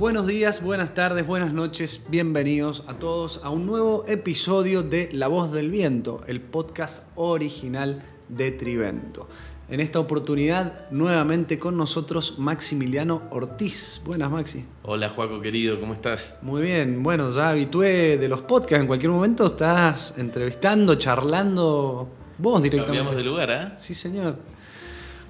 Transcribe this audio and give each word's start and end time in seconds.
Buenos 0.00 0.26
días, 0.26 0.62
buenas 0.62 0.94
tardes, 0.94 1.26
buenas 1.26 1.52
noches, 1.52 2.06
bienvenidos 2.08 2.84
a 2.86 2.94
todos 2.94 3.44
a 3.44 3.50
un 3.50 3.66
nuevo 3.66 4.06
episodio 4.08 4.82
de 4.82 5.10
La 5.12 5.28
Voz 5.28 5.52
del 5.52 5.70
Viento, 5.70 6.22
el 6.26 6.40
podcast 6.40 7.12
original 7.16 8.02
de 8.30 8.50
Trivento. 8.50 9.28
En 9.68 9.78
esta 9.78 10.00
oportunidad, 10.00 10.90
nuevamente 10.90 11.58
con 11.58 11.76
nosotros 11.76 12.38
Maximiliano 12.38 13.24
Ortiz. 13.30 14.00
Buenas, 14.06 14.30
Maxi. 14.30 14.64
Hola, 14.84 15.10
Juaco 15.10 15.38
querido, 15.42 15.78
¿cómo 15.78 15.92
estás? 15.92 16.38
Muy 16.40 16.62
bien, 16.62 17.02
bueno, 17.02 17.28
ya 17.28 17.50
habitué 17.50 18.16
de 18.16 18.26
los 18.26 18.40
podcasts. 18.40 18.80
En 18.80 18.86
cualquier 18.86 19.12
momento 19.12 19.48
estás 19.48 20.14
entrevistando, 20.16 20.94
charlando 20.94 22.08
vos 22.38 22.62
directamente. 22.62 22.96
Cambiamos 22.96 23.16
de 23.16 23.22
lugar, 23.22 23.50
¿eh? 23.50 23.72
Sí, 23.76 23.92
señor. 23.92 24.38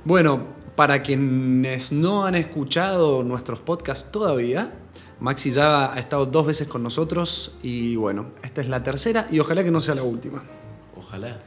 Bueno, 0.05 0.60
para 0.81 1.03
quienes 1.03 1.93
no 1.93 2.25
han 2.25 2.35
escuchado 2.35 3.23
nuestros 3.23 3.61
podcasts 3.61 4.11
todavía, 4.11 4.73
Maxi 5.19 5.51
ya 5.51 5.93
ha 5.93 5.99
estado 5.99 6.25
dos 6.25 6.47
veces 6.47 6.69
con 6.69 6.83
nosotros 6.83 7.59
y 7.63 7.97
bueno, 7.97 8.29
esta 8.43 8.63
es 8.63 8.69
la 8.71 8.83
tercera 8.83 9.29
y 9.31 9.41
ojalá 9.41 9.63
que 9.63 9.71
no 9.71 9.81
sea 9.81 9.95
la 9.95 10.05
última. 10.05 10.43
Ojalá. 10.97 11.39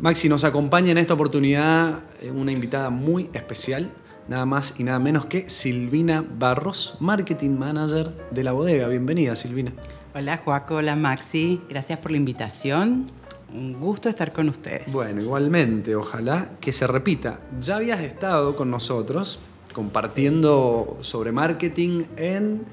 Maxi 0.00 0.28
nos 0.28 0.42
acompaña 0.42 0.90
en 0.90 0.98
esta 0.98 1.14
oportunidad 1.14 2.00
eh, 2.20 2.32
una 2.32 2.50
invitada 2.50 2.90
muy 2.90 3.30
especial, 3.32 3.92
nada 4.26 4.44
más 4.44 4.74
y 4.80 4.82
nada 4.82 4.98
menos 4.98 5.26
que 5.26 5.48
Silvina 5.48 6.24
Barros, 6.28 6.96
Marketing 6.98 7.52
Manager 7.52 8.12
de 8.32 8.42
la 8.42 8.50
bodega. 8.50 8.88
Bienvenida, 8.88 9.36
Silvina. 9.36 9.72
Hola, 10.16 10.38
Joaco, 10.38 10.74
hola, 10.74 10.96
Maxi. 10.96 11.62
Gracias 11.68 12.00
por 12.00 12.10
la 12.10 12.16
invitación. 12.16 13.19
Un 13.52 13.80
gusto 13.80 14.08
estar 14.08 14.32
con 14.32 14.48
ustedes. 14.48 14.92
Bueno, 14.92 15.22
igualmente, 15.22 15.96
ojalá 15.96 16.52
que 16.60 16.72
se 16.72 16.86
repita. 16.86 17.40
Ya 17.60 17.76
habías 17.76 18.00
estado 18.00 18.54
con 18.54 18.70
nosotros 18.70 19.38
compartiendo 19.72 20.98
sobre 21.00 21.32
marketing 21.32 22.04
en... 22.16 22.64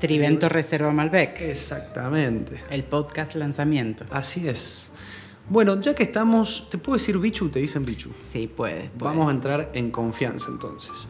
Trivento 0.00 0.48
Reserva 0.48 0.90
Malbec. 0.90 1.40
Exactamente. 1.42 2.60
El 2.70 2.82
podcast 2.82 3.36
lanzamiento. 3.36 4.04
Así 4.10 4.48
es. 4.48 4.90
Bueno, 5.48 5.80
ya 5.80 5.94
que 5.94 6.02
estamos, 6.02 6.68
¿te 6.70 6.78
puedo 6.78 6.98
decir 6.98 7.18
bichu? 7.18 7.50
¿Te 7.50 7.60
dicen 7.60 7.84
bichu? 7.84 8.10
Sí, 8.18 8.48
puedes. 8.48 8.90
Vamos 8.98 9.28
a 9.28 9.30
entrar 9.30 9.70
en 9.74 9.92
confianza 9.92 10.48
entonces. 10.50 11.06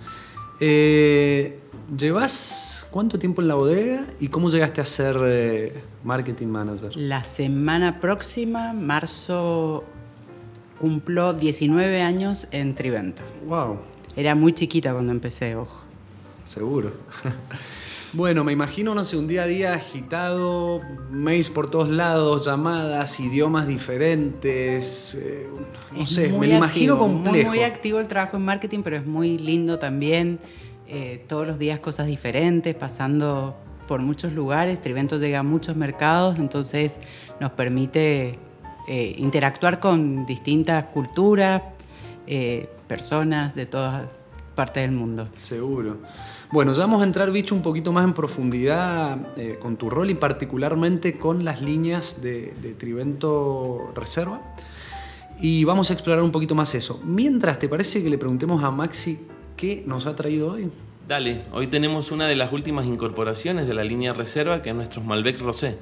Eh, 0.65 1.59
¿Llevas 1.99 2.87
cuánto 2.93 3.19
tiempo 3.19 3.43
en 3.43 3.49
la 3.49 3.55
bodega 3.55 4.01
y 4.21 4.29
cómo 4.29 4.49
llegaste 4.49 4.81
a 4.81 4.85
ser 4.85 5.17
eh, 5.25 5.83
marketing 6.05 6.47
manager? 6.47 6.97
La 6.97 7.25
semana 7.25 7.99
próxima, 7.99 8.73
marzo, 8.73 9.83
cumplo 10.81 11.35
19 11.35 12.01
años 12.03 12.47
en 12.53 12.77
Trivento. 12.77 13.25
Wow. 13.45 13.79
Era 14.15 14.37
muy 14.37 14.53
chiquita 14.53 14.93
cuando 14.93 15.11
empecé, 15.11 15.57
ojo. 15.57 15.81
Seguro. 16.45 16.93
Bueno, 18.15 18.45
me 18.45 18.53
imagino, 18.53 18.95
no 18.95 19.07
sé, 19.07 19.17
un 19.17 19.27
día 19.27 19.45
a 19.45 19.47
día 19.47 19.73
agitado, 19.73 20.83
mails 21.11 21.49
por 21.49 21.71
todos 21.71 21.89
lados, 21.89 22.45
llamadas, 22.45 23.19
idiomas 23.19 23.67
diferentes. 23.67 25.15
Eh, 25.15 25.49
no 25.97 26.07
sé, 26.07 26.31
me 26.31 26.47
lo 26.47 26.57
imagino 26.57 26.99
complejo. 26.99 27.49
Muy, 27.49 27.59
muy 27.59 27.65
activo 27.65 28.01
el 28.01 28.09
trabajo 28.09 28.37
en 28.37 28.45
marketing, 28.45 28.81
pero 28.83 28.97
es 28.99 29.07
muy 29.07 29.39
lindo 29.39 29.79
también. 29.79 30.41
Eh, 30.89 31.25
todos 31.27 31.47
los 31.47 31.59
días 31.59 31.81
cosas 31.81 32.07
diferentes, 32.07 32.75
pasando 32.75 33.57
por 33.89 34.01
muchos 34.01 34.35
lugares. 34.35 34.79
Trivento 34.83 35.19
llega 35.19 35.39
a 35.39 35.43
muchos 35.43 35.75
mercados, 35.75 36.39
entonces 36.39 37.01
nos 37.41 37.53
permite 37.53 38.39
eh, 38.89 39.15
interactuar 39.17 39.81
con 39.81 40.27
distintas 40.27 40.85
culturas, 40.87 41.63
personas 42.87 43.55
de 43.55 43.67
todas 43.67 44.07
partes 44.55 44.83
del 44.83 44.93
mundo. 44.93 45.29
Seguro. 45.37 45.99
Bueno, 46.53 46.75
ya 46.75 46.81
vamos 46.81 47.01
a 47.01 47.05
entrar, 47.05 47.33
bicho, 47.33 47.55
un 47.55 47.63
poquito 47.63 47.93
más 47.93 48.05
en 48.05 48.13
profundidad 48.13 49.39
eh, 49.39 49.57
con 49.59 49.79
tu 49.79 49.89
rol 49.89 50.11
y 50.11 50.15
particularmente 50.15 51.19
con 51.19 51.47
las 51.47 51.63
líneas 51.63 52.21
de, 52.21 52.53
de, 52.61 52.75
Trivento 52.75 53.91
Reserva. 53.95 54.43
Y 55.41 55.65
vamos 55.65 55.89
a 55.89 55.95
explorar 55.95 56.23
un 56.23 56.31
poquito 56.31 56.55
más 56.55 56.75
eso. 56.75 57.01
Mientras, 57.07 57.59
¿te 57.59 57.71
parece 57.71 58.03
que 58.03 58.11
le 58.11 58.19
preguntemos 58.19 58.63
a 58.63 58.71
Maxi 58.71 59.21
qué 59.57 59.83
nos 59.87 60.05
ha 60.05 60.15
traído 60.15 60.53
hoy? 60.53 60.71
Dale, 61.09 61.41
hoy 61.53 61.69
tenemos 61.69 62.11
una 62.11 62.27
de 62.27 62.37
las 62.37 62.53
últimas 62.53 62.85
incorporaciones 62.85 63.67
de 63.67 63.73
la 63.73 63.83
línea 63.83 64.13
Reserva, 64.13 64.61
que 64.61 64.69
es 64.69 64.77
nuestro 64.77 65.01
Malbec 65.01 65.41
Rosé. 65.41 65.79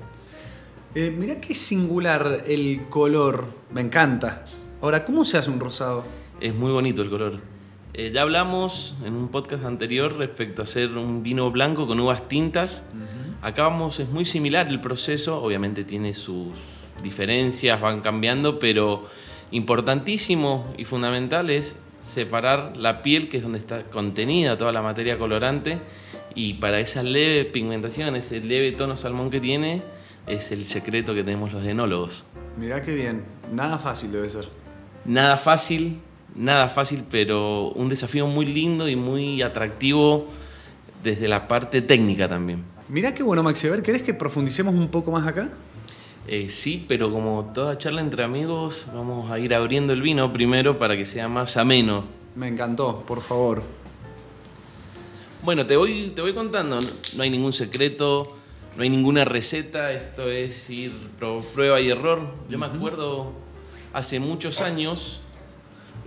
Eh, 0.94 1.12
mirá 1.19 1.41
qué 1.41 1.53
singular 1.53 2.44
el 2.47 2.82
color, 2.88 3.47
me 3.72 3.80
encanta. 3.80 4.44
Ahora, 4.80 5.04
¿cómo 5.04 5.25
se 5.25 5.36
hace 5.36 5.50
un 5.50 5.59
rosado? 5.59 6.04
Es 6.41 6.54
muy 6.54 6.70
bonito 6.70 7.03
el 7.03 7.10
color. 7.10 7.59
Eh, 7.92 8.12
ya 8.12 8.22
hablamos 8.22 8.94
en 9.04 9.14
un 9.14 9.28
podcast 9.28 9.64
anterior 9.64 10.16
respecto 10.16 10.62
a 10.62 10.64
hacer 10.64 10.96
un 10.96 11.22
vino 11.22 11.50
blanco 11.50 11.86
con 11.86 11.98
uvas 11.98 12.28
tintas. 12.28 12.92
Acá 13.42 13.64
vamos, 13.64 13.98
es 14.00 14.08
muy 14.08 14.24
similar 14.24 14.68
el 14.68 14.80
proceso, 14.80 15.42
obviamente 15.42 15.84
tiene 15.84 16.12
sus 16.12 16.50
diferencias, 17.02 17.80
van 17.80 18.00
cambiando, 18.00 18.58
pero 18.58 19.08
importantísimo 19.50 20.72
y 20.76 20.84
fundamental 20.84 21.50
es 21.50 21.80
separar 22.00 22.76
la 22.76 23.02
piel, 23.02 23.28
que 23.28 23.38
es 23.38 23.42
donde 23.42 23.58
está 23.58 23.84
contenida 23.84 24.56
toda 24.56 24.72
la 24.72 24.82
materia 24.82 25.18
colorante, 25.18 25.78
y 26.34 26.54
para 26.54 26.80
esa 26.80 27.02
leve 27.02 27.44
pigmentación, 27.46 28.14
ese 28.14 28.40
leve 28.40 28.72
tono 28.72 28.94
salmón 28.94 29.30
que 29.30 29.40
tiene, 29.40 29.82
es 30.26 30.52
el 30.52 30.64
secreto 30.66 31.14
que 31.14 31.24
tenemos 31.24 31.52
los 31.52 31.64
enólogos. 31.64 32.24
Mirá 32.58 32.82
qué 32.82 32.94
bien, 32.94 33.24
nada 33.52 33.78
fácil 33.78 34.12
debe 34.12 34.28
ser. 34.28 34.48
Nada 35.04 35.38
fácil, 35.38 35.98
nada 36.34 36.68
fácil, 36.68 37.04
pero 37.10 37.70
un 37.70 37.88
desafío 37.88 38.26
muy 38.26 38.46
lindo 38.46 38.88
y 38.88 38.96
muy 38.96 39.42
atractivo 39.42 40.28
desde 41.02 41.28
la 41.28 41.48
parte 41.48 41.82
técnica 41.82 42.28
también. 42.28 42.64
Mirá 42.88 43.14
qué 43.14 43.22
bueno, 43.22 43.42
Maxi. 43.42 43.68
A 43.68 43.70
ver, 43.70 43.82
¿querés 43.82 44.02
que 44.02 44.14
profundicemos 44.14 44.74
un 44.74 44.88
poco 44.88 45.10
más 45.10 45.26
acá? 45.26 45.48
Eh, 46.26 46.48
sí, 46.48 46.84
pero 46.86 47.10
como 47.10 47.50
toda 47.54 47.78
charla 47.78 48.00
entre 48.00 48.24
amigos, 48.24 48.86
vamos 48.94 49.30
a 49.30 49.38
ir 49.38 49.54
abriendo 49.54 49.92
el 49.92 50.02
vino 50.02 50.32
primero 50.32 50.78
para 50.78 50.96
que 50.96 51.04
sea 51.04 51.28
más 51.28 51.56
ameno. 51.56 52.04
Me 52.36 52.48
encantó, 52.48 53.04
por 53.06 53.20
favor. 53.20 53.62
Bueno, 55.42 55.66
te 55.66 55.76
voy, 55.76 56.12
te 56.14 56.20
voy 56.20 56.34
contando, 56.34 56.78
no 57.16 57.22
hay 57.22 57.30
ningún 57.30 57.52
secreto, 57.52 58.36
no 58.76 58.82
hay 58.82 58.91
ninguna 58.91 59.24
receta, 59.24 59.92
esto 59.92 60.30
es 60.30 60.68
ir 60.68 60.92
prueba 61.54 61.80
y 61.80 61.91
error. 61.91 62.34
Yo 62.48 62.58
me 62.58 62.66
acuerdo 62.66 63.32
hace 63.92 64.20
muchos 64.20 64.60
años, 64.60 65.22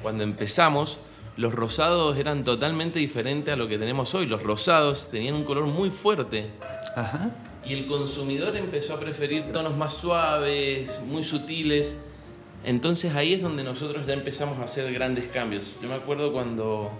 cuando 0.03 0.23
empezamos, 0.23 0.99
los 1.35 1.55
rosados 1.55 2.17
eran 2.17 2.43
totalmente 2.43 2.99
diferentes 2.99 3.51
a 3.51 3.57
lo 3.57 3.67
que 3.67 3.79
tenemos 3.79 4.13
hoy. 4.13 4.27
Los 4.27 4.43
rosados 4.43 5.09
tenían 5.09 5.33
un 5.33 5.43
color 5.43 5.65
muy 5.65 5.89
fuerte. 5.89 6.51
Ajá. 6.95 7.31
Y 7.65 7.73
el 7.73 7.87
consumidor 7.87 8.55
empezó 8.55 8.93
a 8.93 8.99
preferir 8.99 9.51
tonos 9.51 9.75
más 9.75 9.95
suaves, 9.95 11.01
muy 11.07 11.23
sutiles. 11.23 11.99
Entonces 12.63 13.15
ahí 13.15 13.33
es 13.33 13.41
donde 13.41 13.63
nosotros 13.63 14.05
ya 14.05 14.13
empezamos 14.13 14.59
a 14.59 14.65
hacer 14.65 14.93
grandes 14.93 15.25
cambios. 15.31 15.77
Yo 15.81 15.89
me 15.89 15.95
acuerdo 15.95 16.31
cuando, 16.31 16.91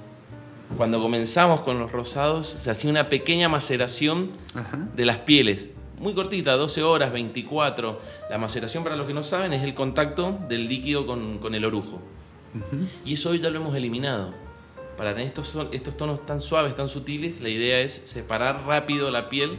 cuando 0.77 0.99
comenzamos 1.01 1.59
con 1.61 1.77
los 1.77 1.91
rosados, 1.91 2.47
se 2.47 2.71
hacía 2.71 2.89
una 2.89 3.09
pequeña 3.09 3.49
maceración 3.49 4.31
Ajá. 4.55 4.89
de 4.95 5.05
las 5.05 5.19
pieles. 5.19 5.71
Muy 5.99 6.15
cortita, 6.15 6.53
12 6.53 6.81
horas, 6.83 7.13
24. 7.13 7.99
La 8.29 8.37
maceración, 8.37 8.83
para 8.83 8.95
los 8.95 9.05
que 9.05 9.13
no 9.13 9.23
saben, 9.23 9.53
es 9.53 9.63
el 9.63 9.73
contacto 9.73 10.39
del 10.49 10.67
líquido 10.67 11.05
con, 11.05 11.37
con 11.37 11.53
el 11.55 11.63
orujo. 11.65 12.01
Y 13.05 13.13
eso 13.13 13.31
hoy 13.31 13.39
ya 13.39 13.49
lo 13.49 13.59
hemos 13.59 13.75
eliminado. 13.75 14.33
Para 14.97 15.13
tener 15.13 15.27
estos, 15.27 15.55
estos 15.71 15.97
tonos 15.97 16.25
tan 16.25 16.39
suaves, 16.39 16.75
tan 16.75 16.87
sutiles, 16.87 17.41
la 17.41 17.49
idea 17.49 17.79
es 17.79 17.93
separar 17.93 18.65
rápido 18.65 19.09
la 19.11 19.29
piel. 19.29 19.57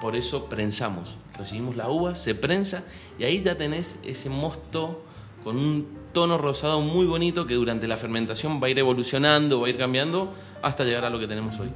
Por 0.00 0.16
eso 0.16 0.46
prensamos. 0.46 1.16
Recibimos 1.36 1.76
la 1.76 1.88
uva, 1.88 2.14
se 2.14 2.34
prensa 2.34 2.84
y 3.18 3.24
ahí 3.24 3.42
ya 3.42 3.56
tenés 3.56 3.98
ese 4.04 4.30
mosto 4.30 5.02
con 5.42 5.58
un 5.58 5.86
tono 6.12 6.38
rosado 6.38 6.80
muy 6.80 7.06
bonito 7.06 7.46
que 7.46 7.54
durante 7.54 7.88
la 7.88 7.96
fermentación 7.96 8.60
va 8.62 8.68
a 8.68 8.70
ir 8.70 8.78
evolucionando, 8.78 9.60
va 9.60 9.66
a 9.66 9.70
ir 9.70 9.76
cambiando 9.76 10.32
hasta 10.62 10.84
llegar 10.84 11.04
a 11.04 11.10
lo 11.10 11.18
que 11.18 11.26
tenemos 11.26 11.58
hoy. 11.58 11.68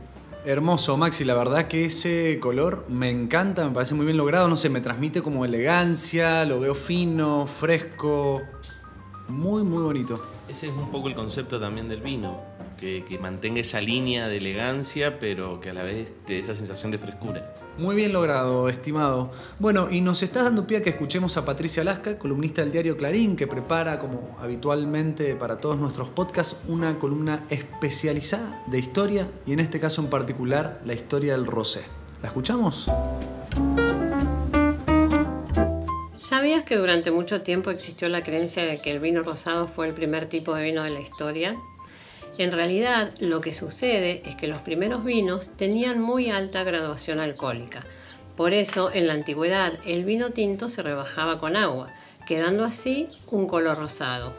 Hermoso, 0.45 0.97
Maxi. 0.97 1.25
La 1.25 1.35
verdad 1.35 1.67
que 1.67 1.87
ese 1.87 2.39
color 2.41 2.87
me 2.89 3.11
encanta, 3.11 3.67
me 3.67 3.73
parece 3.73 3.95
muy 3.95 4.07
bien 4.07 4.17
logrado. 4.17 4.49
No 4.49 4.57
sé, 4.57 4.71
me 4.71 4.81
transmite 4.81 5.21
como 5.21 5.45
elegancia, 5.45 6.45
lo 6.45 6.61
veo 6.61 6.75
fino, 6.75 7.47
fresco. 7.47 8.41
Muy, 9.29 9.65
muy 9.65 9.83
bonito. 9.83 10.38
Ese 10.49 10.69
es 10.69 10.73
un 10.73 10.91
poco 10.91 11.09
el 11.09 11.15
concepto 11.15 11.61
también 11.61 11.89
del 11.89 12.01
vino, 12.01 12.41
que, 12.79 13.05
que, 13.05 13.19
mantenga 13.19 13.61
esa 13.61 13.81
línea 13.81 14.29
de 14.29 14.39
elegancia, 14.39 15.19
pero 15.19 15.61
que 15.61 15.71
a 15.71 15.75
la 15.75 15.83
vez 15.83 16.15
te 16.25 16.35
dé 16.35 16.39
esa 16.41 16.55
sensación 16.55 16.91
de 16.91 16.99
frescura. 16.99 17.55
Muy 17.77 17.95
bien 17.95 18.13
logrado, 18.13 18.69
estimado. 18.69 19.31
Bueno, 19.61 19.89
y 19.91 20.01
nos 20.01 20.23
estás 20.23 20.45
dando 20.45 20.67
pie 20.67 20.79
a 20.79 20.83
que 20.83 20.91
escuchemos 20.91 21.37
a 21.37 21.45
Patricia 21.45 21.85
Lasca, 21.85 22.19
columnista 22.19 22.63
del 22.63 22.73
diario 22.73 22.97
Clarín, 22.97 23.37
que 23.37 23.47
prepara, 23.47 23.99
como 23.99 24.37
habitualmente 24.41 25.37
para 25.37 25.59
todos 25.59 25.79
nuestros 25.79 26.09
podcasts, 26.09 26.63
una 26.67 26.99
columna 26.99 27.45
especializada 27.51 28.65
de 28.67 28.79
historia, 28.79 29.29
y 29.47 29.53
en 29.53 29.61
este 29.61 29.79
caso 29.79 30.01
en 30.01 30.09
particular, 30.09 30.81
la 30.85 30.95
historia 30.95 31.35
del 31.35 31.47
rosé. 31.47 31.85
¿La 32.21 32.29
escuchamos? 32.29 32.89
¿Sabías 36.29 36.63
que 36.63 36.77
durante 36.77 37.11
mucho 37.11 37.41
tiempo 37.41 37.71
existió 37.71 38.07
la 38.11 38.23
creencia 38.23 38.63
de 38.63 38.83
que 38.83 38.91
el 38.91 39.01
vino 39.01 39.23
rosado 39.23 39.67
fue 39.67 39.89
el 39.89 39.95
primer 39.95 40.27
tipo 40.27 40.55
de 40.55 40.63
vino 40.63 40.85
de 40.85 40.91
la 40.91 41.01
historia? 41.01 41.57
En 42.37 42.53
realidad, 42.53 43.15
lo 43.19 43.41
que 43.41 43.55
sucede 43.55 44.21
es 44.27 44.37
que 44.37 44.47
los 44.47 44.59
primeros 44.59 45.05
vinos 45.05 45.49
tenían 45.57 46.03
muy 46.03 46.29
alta 46.29 46.65
graduación 46.65 47.19
alcohólica. 47.19 47.83
Por 48.37 48.53
eso, 48.53 48.91
en 48.93 49.07
la 49.07 49.15
antigüedad, 49.15 49.79
el 49.87 50.05
vino 50.05 50.29
tinto 50.33 50.69
se 50.69 50.83
rebajaba 50.83 51.39
con 51.39 51.57
agua, 51.57 51.95
quedando 52.27 52.65
así 52.65 53.09
un 53.29 53.47
color 53.47 53.79
rosado. 53.79 54.35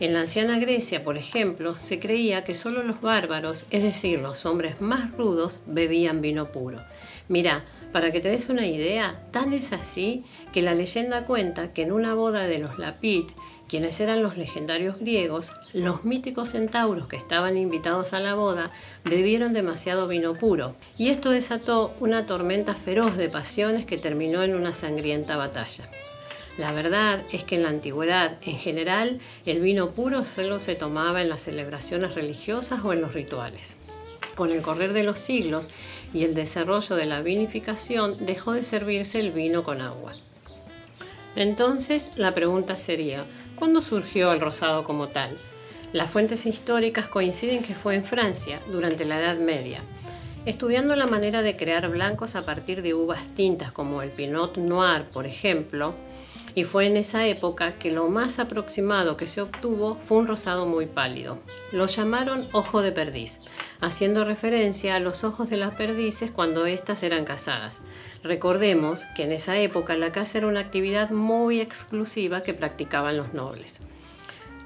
En 0.00 0.14
la 0.14 0.22
anciana 0.22 0.58
Grecia, 0.58 1.04
por 1.04 1.18
ejemplo, 1.18 1.76
se 1.76 2.00
creía 2.00 2.44
que 2.44 2.54
solo 2.54 2.82
los 2.82 3.02
bárbaros, 3.02 3.66
es 3.70 3.82
decir, 3.82 4.20
los 4.20 4.46
hombres 4.46 4.80
más 4.80 5.12
rudos, 5.12 5.60
bebían 5.66 6.22
vino 6.22 6.50
puro. 6.50 6.82
Mira, 7.28 7.66
para 7.92 8.12
que 8.12 8.20
te 8.20 8.28
des 8.28 8.48
una 8.48 8.66
idea, 8.66 9.18
tan 9.30 9.52
es 9.52 9.72
así 9.72 10.24
que 10.52 10.62
la 10.62 10.74
leyenda 10.74 11.24
cuenta 11.24 11.72
que 11.72 11.82
en 11.82 11.92
una 11.92 12.14
boda 12.14 12.46
de 12.46 12.58
los 12.58 12.78
Lapid, 12.78 13.24
quienes 13.68 14.00
eran 14.00 14.22
los 14.22 14.36
legendarios 14.36 14.98
griegos, 14.98 15.52
los 15.72 16.04
míticos 16.04 16.50
centauros 16.50 17.06
que 17.06 17.16
estaban 17.16 17.56
invitados 17.56 18.12
a 18.14 18.20
la 18.20 18.34
boda 18.34 18.72
bebieron 19.04 19.52
demasiado 19.52 20.08
vino 20.08 20.34
puro, 20.34 20.74
y 20.98 21.10
esto 21.10 21.30
desató 21.30 21.94
una 22.00 22.26
tormenta 22.26 22.74
feroz 22.74 23.16
de 23.16 23.28
pasiones 23.28 23.86
que 23.86 23.98
terminó 23.98 24.42
en 24.42 24.54
una 24.54 24.74
sangrienta 24.74 25.36
batalla. 25.36 25.88
La 26.58 26.72
verdad 26.72 27.24
es 27.32 27.44
que 27.44 27.56
en 27.56 27.62
la 27.62 27.70
antigüedad, 27.70 28.36
en 28.42 28.58
general, 28.58 29.20
el 29.46 29.60
vino 29.60 29.92
puro 29.92 30.24
solo 30.24 30.60
se 30.60 30.74
tomaba 30.74 31.22
en 31.22 31.28
las 31.28 31.42
celebraciones 31.42 32.14
religiosas 32.14 32.84
o 32.84 32.92
en 32.92 33.00
los 33.00 33.14
rituales. 33.14 33.76
Con 34.34 34.52
el 34.52 34.62
correr 34.62 34.92
de 34.92 35.04
los 35.04 35.18
siglos 35.18 35.68
y 36.14 36.24
el 36.24 36.34
desarrollo 36.34 36.96
de 36.96 37.06
la 37.06 37.22
vinificación, 37.22 38.24
dejó 38.24 38.52
de 38.52 38.62
servirse 38.62 39.20
el 39.20 39.32
vino 39.32 39.62
con 39.62 39.80
agua. 39.80 40.12
Entonces, 41.36 42.10
la 42.16 42.34
pregunta 42.34 42.76
sería, 42.76 43.24
¿Cuándo 43.60 43.82
surgió 43.82 44.32
el 44.32 44.40
rosado 44.40 44.84
como 44.84 45.08
tal? 45.08 45.36
Las 45.92 46.10
fuentes 46.10 46.46
históricas 46.46 47.08
coinciden 47.08 47.62
que 47.62 47.74
fue 47.74 47.94
en 47.94 48.04
Francia, 48.04 48.58
durante 48.72 49.04
la 49.04 49.20
Edad 49.20 49.36
Media. 49.36 49.82
Estudiando 50.46 50.96
la 50.96 51.06
manera 51.06 51.42
de 51.42 51.58
crear 51.58 51.86
blancos 51.90 52.36
a 52.36 52.46
partir 52.46 52.80
de 52.80 52.94
uvas 52.94 53.28
tintas 53.34 53.70
como 53.70 54.00
el 54.00 54.08
Pinot 54.08 54.56
Noir, 54.56 55.04
por 55.12 55.26
ejemplo, 55.26 55.94
y 56.54 56.64
fue 56.64 56.86
en 56.86 56.96
esa 56.96 57.26
época 57.26 57.72
que 57.72 57.90
lo 57.90 58.08
más 58.08 58.38
aproximado 58.38 59.16
que 59.16 59.26
se 59.26 59.40
obtuvo 59.40 59.96
fue 60.02 60.18
un 60.18 60.26
rosado 60.26 60.66
muy 60.66 60.86
pálido. 60.86 61.38
Lo 61.72 61.86
llamaron 61.86 62.48
ojo 62.52 62.82
de 62.82 62.92
perdiz, 62.92 63.40
haciendo 63.80 64.24
referencia 64.24 64.96
a 64.96 65.00
los 65.00 65.24
ojos 65.24 65.50
de 65.50 65.56
las 65.56 65.74
perdices 65.74 66.30
cuando 66.30 66.66
éstas 66.66 67.02
eran 67.02 67.24
cazadas. 67.24 67.82
Recordemos 68.22 69.04
que 69.14 69.24
en 69.24 69.32
esa 69.32 69.58
época 69.58 69.96
la 69.96 70.12
caza 70.12 70.38
era 70.38 70.46
una 70.46 70.60
actividad 70.60 71.10
muy 71.10 71.60
exclusiva 71.60 72.42
que 72.42 72.54
practicaban 72.54 73.16
los 73.16 73.34
nobles. 73.34 73.80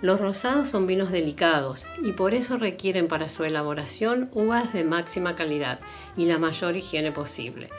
Los 0.03 0.21
rosados 0.21 0.69
son 0.69 0.87
vinos 0.87 1.11
delicados 1.11 1.87
y 2.03 2.13
por 2.13 2.35
eso 2.35 2.57
requieren 2.59 3.09
para 3.09 3.29
su 3.29 3.45
elaboración 3.45 4.29
uvas 4.35 4.73
de 4.73 4.85
máxima 4.85 5.35
calidad 5.35 5.81
y 6.17 6.27
la 6.27 6.37
mayor 6.37 6.77
higiene 6.77 7.11
posible. 7.11 7.71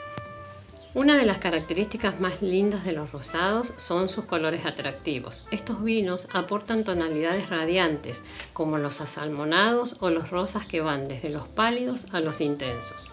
Una 0.96 1.18
de 1.18 1.26
las 1.26 1.36
características 1.36 2.20
más 2.20 2.40
lindas 2.40 2.86
de 2.86 2.92
los 2.92 3.12
rosados 3.12 3.74
son 3.76 4.08
sus 4.08 4.24
colores 4.24 4.64
atractivos. 4.64 5.44
Estos 5.50 5.84
vinos 5.84 6.26
aportan 6.32 6.84
tonalidades 6.84 7.50
radiantes, 7.50 8.22
como 8.54 8.78
los 8.78 9.02
asalmonados 9.02 9.98
o 10.00 10.08
los 10.08 10.30
rosas 10.30 10.66
que 10.66 10.80
van 10.80 11.06
desde 11.06 11.28
los 11.28 11.48
pálidos 11.48 12.06
a 12.14 12.20
los 12.20 12.40
intensos. 12.40 13.04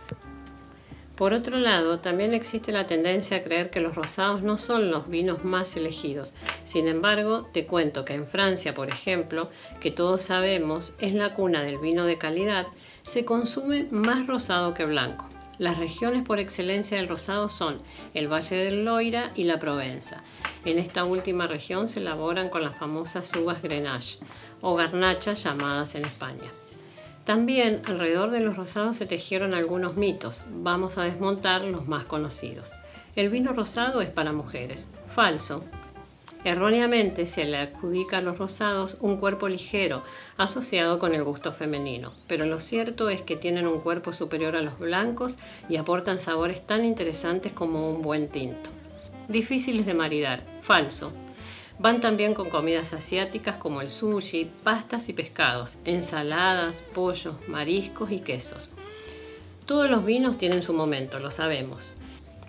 Por 1.17 1.33
otro 1.33 1.57
lado, 1.57 1.99
también 1.99 2.33
existe 2.33 2.71
la 2.71 2.87
tendencia 2.87 3.35
a 3.35 3.43
creer 3.43 3.69
que 3.69 3.81
los 3.81 3.95
rosados 3.95 4.43
no 4.43 4.57
son 4.57 4.89
los 4.89 5.09
vinos 5.09 5.43
más 5.43 5.75
elegidos. 5.75 6.33
Sin 6.63 6.87
embargo, 6.87 7.49
te 7.51 7.65
cuento 7.67 8.05
que 8.05 8.13
en 8.13 8.27
Francia, 8.27 8.73
por 8.73 8.87
ejemplo, 8.87 9.49
que 9.81 9.91
todos 9.91 10.21
sabemos 10.21 10.93
es 10.99 11.13
la 11.13 11.33
cuna 11.33 11.63
del 11.63 11.79
vino 11.79 12.05
de 12.05 12.17
calidad, 12.17 12.65
se 13.01 13.25
consume 13.25 13.87
más 13.91 14.25
rosado 14.25 14.73
que 14.73 14.85
blanco. 14.85 15.27
Las 15.63 15.77
regiones 15.77 16.23
por 16.23 16.39
excelencia 16.39 16.97
del 16.97 17.07
rosado 17.07 17.47
son 17.47 17.77
el 18.13 18.27
Valle 18.27 18.57
del 18.57 18.83
Loira 18.83 19.31
y 19.33 19.45
la 19.45 19.59
Provenza. 19.59 20.21
En 20.65 20.77
esta 20.77 21.05
última 21.05 21.47
región 21.47 21.87
se 21.87 22.01
elaboran 22.01 22.49
con 22.49 22.65
las 22.65 22.75
famosas 22.75 23.33
uvas 23.33 23.61
Grenache 23.61 24.19
o 24.59 24.75
garnachas 24.75 25.41
llamadas 25.41 25.95
en 25.95 26.03
España. 26.03 26.51
También 27.23 27.81
alrededor 27.85 28.31
de 28.31 28.41
los 28.41 28.57
rosados 28.57 28.97
se 28.97 29.05
tejieron 29.05 29.53
algunos 29.53 29.95
mitos. 29.95 30.41
Vamos 30.49 30.97
a 30.97 31.03
desmontar 31.03 31.61
los 31.61 31.87
más 31.87 32.03
conocidos. 32.03 32.73
El 33.15 33.29
vino 33.29 33.53
rosado 33.53 34.01
es 34.01 34.09
para 34.09 34.33
mujeres. 34.33 34.89
Falso. 35.07 35.63
Erróneamente 36.43 37.25
se 37.25 37.45
le 37.45 37.57
adjudica 37.57 38.17
a 38.17 38.21
los 38.21 38.37
rosados 38.37 38.97
un 38.99 39.15
cuerpo 39.15 39.47
ligero 39.47 40.03
asociado 40.35 40.99
con 40.99 41.15
el 41.15 41.23
gusto 41.23 41.53
femenino, 41.53 42.11
pero 42.27 42.45
lo 42.45 42.59
cierto 42.59 43.09
es 43.09 43.21
que 43.21 43.37
tienen 43.37 43.65
un 43.65 43.79
cuerpo 43.79 44.11
superior 44.11 44.57
a 44.57 44.61
los 44.61 44.77
blancos 44.77 45.37
y 45.69 45.77
aportan 45.77 46.19
sabores 46.19 46.65
tan 46.67 46.83
interesantes 46.83 47.53
como 47.53 47.89
un 47.89 48.01
buen 48.01 48.27
tinto. 48.27 48.69
Difíciles 49.29 49.85
de 49.85 49.93
maridar, 49.93 50.43
falso. 50.61 51.13
Van 51.79 52.01
también 52.01 52.33
con 52.33 52.49
comidas 52.49 52.91
asiáticas 52.91 53.55
como 53.55 53.81
el 53.81 53.89
sushi, 53.89 54.51
pastas 54.63 55.07
y 55.07 55.13
pescados, 55.13 55.77
ensaladas, 55.85 56.81
pollos, 56.93 57.35
mariscos 57.47 58.11
y 58.11 58.19
quesos. 58.19 58.69
Todos 59.65 59.89
los 59.89 60.03
vinos 60.03 60.37
tienen 60.37 60.61
su 60.61 60.73
momento, 60.73 61.19
lo 61.19 61.31
sabemos. 61.31 61.93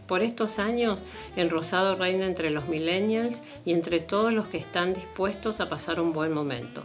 Por 0.06 0.23
estos 0.23 0.59
años, 0.59 1.01
el 1.35 1.49
rosado 1.49 1.97
reina 1.97 2.27
entre 2.27 2.51
los 2.51 2.69
millennials 2.69 3.43
y 3.65 3.73
entre 3.73 4.01
todos 4.01 4.35
los 4.35 4.49
que 4.49 4.59
están 4.59 4.93
dispuestos 4.93 5.61
a 5.61 5.71
pasar 5.71 5.99
un 5.99 6.12
buen 6.12 6.33
momento. 6.33 6.85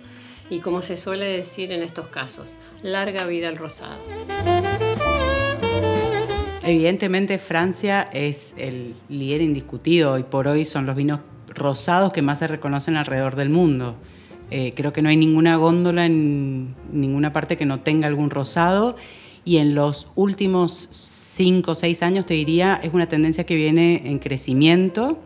Y 0.50 0.60
como 0.60 0.82
se 0.82 0.96
suele 0.96 1.26
decir 1.26 1.72
en 1.74 1.84
estos 1.84 2.08
casos, 2.08 2.54
larga 2.82 3.26
vida 3.26 3.50
al 3.50 3.58
rosado. 3.58 3.98
Evidentemente 6.64 7.40
Francia 7.40 8.10
es 8.14 8.54
el 8.58 8.96
líder 9.10 9.42
indiscutido 9.42 10.18
y 10.18 10.24
por 10.24 10.48
hoy 10.48 10.64
son 10.64 10.86
los 10.86 10.96
vinos 10.96 11.20
rosados 11.48 12.14
que 12.14 12.22
más 12.22 12.40
se 12.40 12.48
reconocen 12.48 12.96
alrededor 12.96 13.36
del 13.36 13.50
mundo. 13.50 13.96
Eh, 14.50 14.74
creo 14.76 14.94
que 14.94 15.02
no 15.02 15.10
hay 15.10 15.18
ninguna 15.18 15.58
góndola 15.58 16.06
en 16.06 16.74
ninguna 16.92 17.34
parte 17.34 17.58
que 17.58 17.66
no 17.66 17.82
tenga 17.82 18.08
algún 18.08 18.30
rosado 18.30 18.96
y 19.46 19.58
en 19.58 19.76
los 19.76 20.10
últimos 20.16 20.72
cinco 20.92 21.72
o 21.72 21.76
seis 21.76 22.04
años, 22.04 22.26
te 22.26 22.34
diría, 22.34 22.80
es 22.84 22.94
una 22.94 23.08
tendencia 23.08 23.46
que 23.46 23.56
viene 23.56 24.04
en 24.06 24.20
crecimiento 24.20 25.20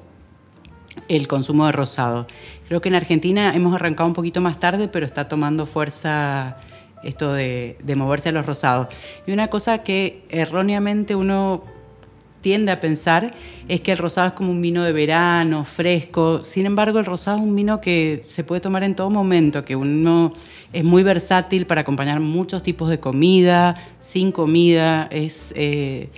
el 1.07 1.27
consumo 1.27 1.65
de 1.65 1.71
rosado. 1.71 2.27
Creo 2.68 2.81
que 2.81 2.89
en 2.89 2.95
Argentina 2.95 3.56
hemos 3.56 3.75
arrancado 3.75 4.07
un 4.07 4.13
poquito 4.13 4.42
más 4.42 4.60
tarde, 4.60 4.88
pero 4.88 5.06
está 5.06 5.27
tomando 5.27 5.65
fuerza 5.65 6.57
esto 7.04 7.33
de, 7.33 7.78
de 7.83 7.95
moverse 7.95 8.30
a 8.30 8.31
los 8.31 8.45
rosados. 8.45 8.88
Y 9.28 9.31
una 9.31 9.49
cosa 9.49 9.83
que 9.83 10.26
erróneamente 10.30 11.16
uno 11.16 11.64
tiende 12.44 12.73
a 12.73 12.80
pensar 12.80 13.33
es 13.69 13.81
que 13.81 13.94
el 13.94 13.97
rosado 13.97 14.28
es 14.28 14.33
como 14.33 14.52
un 14.52 14.62
vino 14.62 14.83
de 14.83 14.92
verano, 14.92 15.64
fresco. 15.66 16.44
Sin 16.44 16.68
embargo, 16.68 17.00
el 17.00 17.06
rosado 17.06 17.38
es 17.38 17.44
un 17.44 17.56
vino 17.56 17.81
que 17.81 18.23
se 18.28 18.44
puede 18.44 18.62
tomar 18.62 18.83
en 18.83 18.95
todo 18.95 19.09
momento, 19.09 19.66
que 19.66 19.76
uno 19.76 20.33
es 20.73 20.83
muy 20.83 21.02
versátil 21.02 21.66
para 21.66 21.81
acompañar 21.81 22.19
muchos 22.19 22.62
tipos 22.62 22.90
de 22.90 23.00
comida, 23.00 23.76
sin 24.00 24.31
comida, 24.31 25.07
es, 25.09 25.54
eh, 25.56 26.09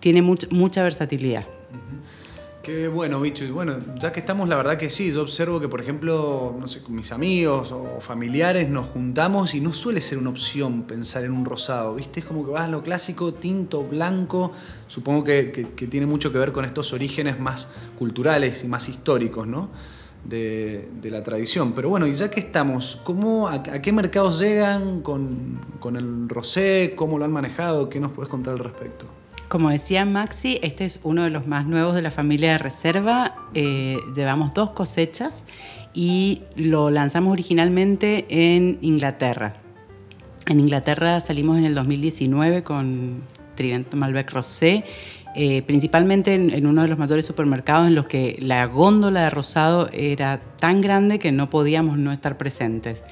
tiene 0.00 0.20
mucha 0.22 0.82
versatilidad. 0.82 1.46
Qué 2.62 2.88
bueno, 2.88 3.22
bicho. 3.22 3.46
Y 3.46 3.50
bueno, 3.50 3.78
ya 3.98 4.12
que 4.12 4.20
estamos, 4.20 4.46
la 4.46 4.56
verdad 4.56 4.76
que 4.76 4.90
sí, 4.90 5.10
yo 5.12 5.22
observo 5.22 5.60
que, 5.60 5.68
por 5.68 5.80
ejemplo, 5.80 6.54
no 6.60 6.68
sé, 6.68 6.82
con 6.82 6.94
mis 6.94 7.10
amigos 7.10 7.72
o 7.72 8.02
familiares 8.02 8.68
nos 8.68 8.86
juntamos 8.88 9.54
y 9.54 9.62
no 9.62 9.72
suele 9.72 10.02
ser 10.02 10.18
una 10.18 10.28
opción 10.28 10.82
pensar 10.82 11.24
en 11.24 11.32
un 11.32 11.46
rosado, 11.46 11.94
¿viste? 11.94 12.20
Es 12.20 12.26
como 12.26 12.44
que 12.44 12.50
vas 12.50 12.64
a 12.64 12.68
lo 12.68 12.82
clásico, 12.82 13.32
tinto, 13.32 13.84
blanco. 13.84 14.52
Supongo 14.88 15.24
que, 15.24 15.68
tiene 15.88 16.06
mucho 16.06 16.32
que 16.32 16.38
ver 16.38 16.52
con 16.52 16.66
estos 16.66 16.92
orígenes 16.92 17.40
más 17.40 17.68
culturales 17.98 18.62
y 18.62 18.68
más 18.68 18.90
históricos, 18.90 19.46
¿no? 19.46 19.70
De, 20.22 20.90
la 21.04 21.22
tradición. 21.22 21.72
Pero 21.72 21.88
bueno, 21.88 22.06
y 22.06 22.12
ya 22.12 22.30
que 22.30 22.40
estamos, 22.40 23.00
¿cómo, 23.04 23.48
a, 23.48 23.62
qué 23.62 23.90
mercados 23.90 24.38
llegan 24.38 25.00
con, 25.00 25.58
con 25.78 25.96
el 25.96 26.28
rosé? 26.28 26.92
¿Cómo 26.94 27.18
lo 27.18 27.24
han 27.24 27.32
manejado? 27.32 27.88
¿Qué 27.88 28.00
nos 28.00 28.12
puedes 28.12 28.28
contar 28.28 28.52
al 28.52 28.58
respecto? 28.58 29.19
Como 29.50 29.70
decía 29.70 30.04
Maxi, 30.04 30.60
este 30.62 30.84
es 30.84 31.00
uno 31.02 31.24
de 31.24 31.30
los 31.30 31.48
más 31.48 31.66
nuevos 31.66 31.96
de 31.96 32.02
la 32.02 32.12
familia 32.12 32.52
de 32.52 32.58
reserva. 32.58 33.34
Eh, 33.52 33.98
llevamos 34.14 34.54
dos 34.54 34.70
cosechas 34.70 35.44
y 35.92 36.42
lo 36.54 36.90
lanzamos 36.90 37.32
originalmente 37.32 38.26
en 38.28 38.78
Inglaterra. 38.80 39.54
En 40.46 40.60
Inglaterra 40.60 41.18
salimos 41.18 41.58
en 41.58 41.64
el 41.64 41.74
2019 41.74 42.62
con 42.62 43.22
Trivento 43.56 43.96
Malbec 43.96 44.30
Rosé, 44.30 44.84
eh, 45.34 45.62
principalmente 45.62 46.34
en, 46.34 46.64
uno 46.64 46.82
de 46.82 46.88
los 46.88 46.98
mayores 47.00 47.26
supermercados 47.26 47.88
en 47.88 47.96
los 47.96 48.06
que 48.06 48.36
la 48.40 48.66
góndola 48.66 49.24
de 49.24 49.30
rosado 49.30 49.90
era 49.92 50.38
tan 50.60 50.80
grande 50.80 51.18
que 51.18 51.32
no 51.32 51.50
podíamos 51.50 51.98
no 51.98 52.12
estar 52.12 52.38
presentes. 52.38 53.02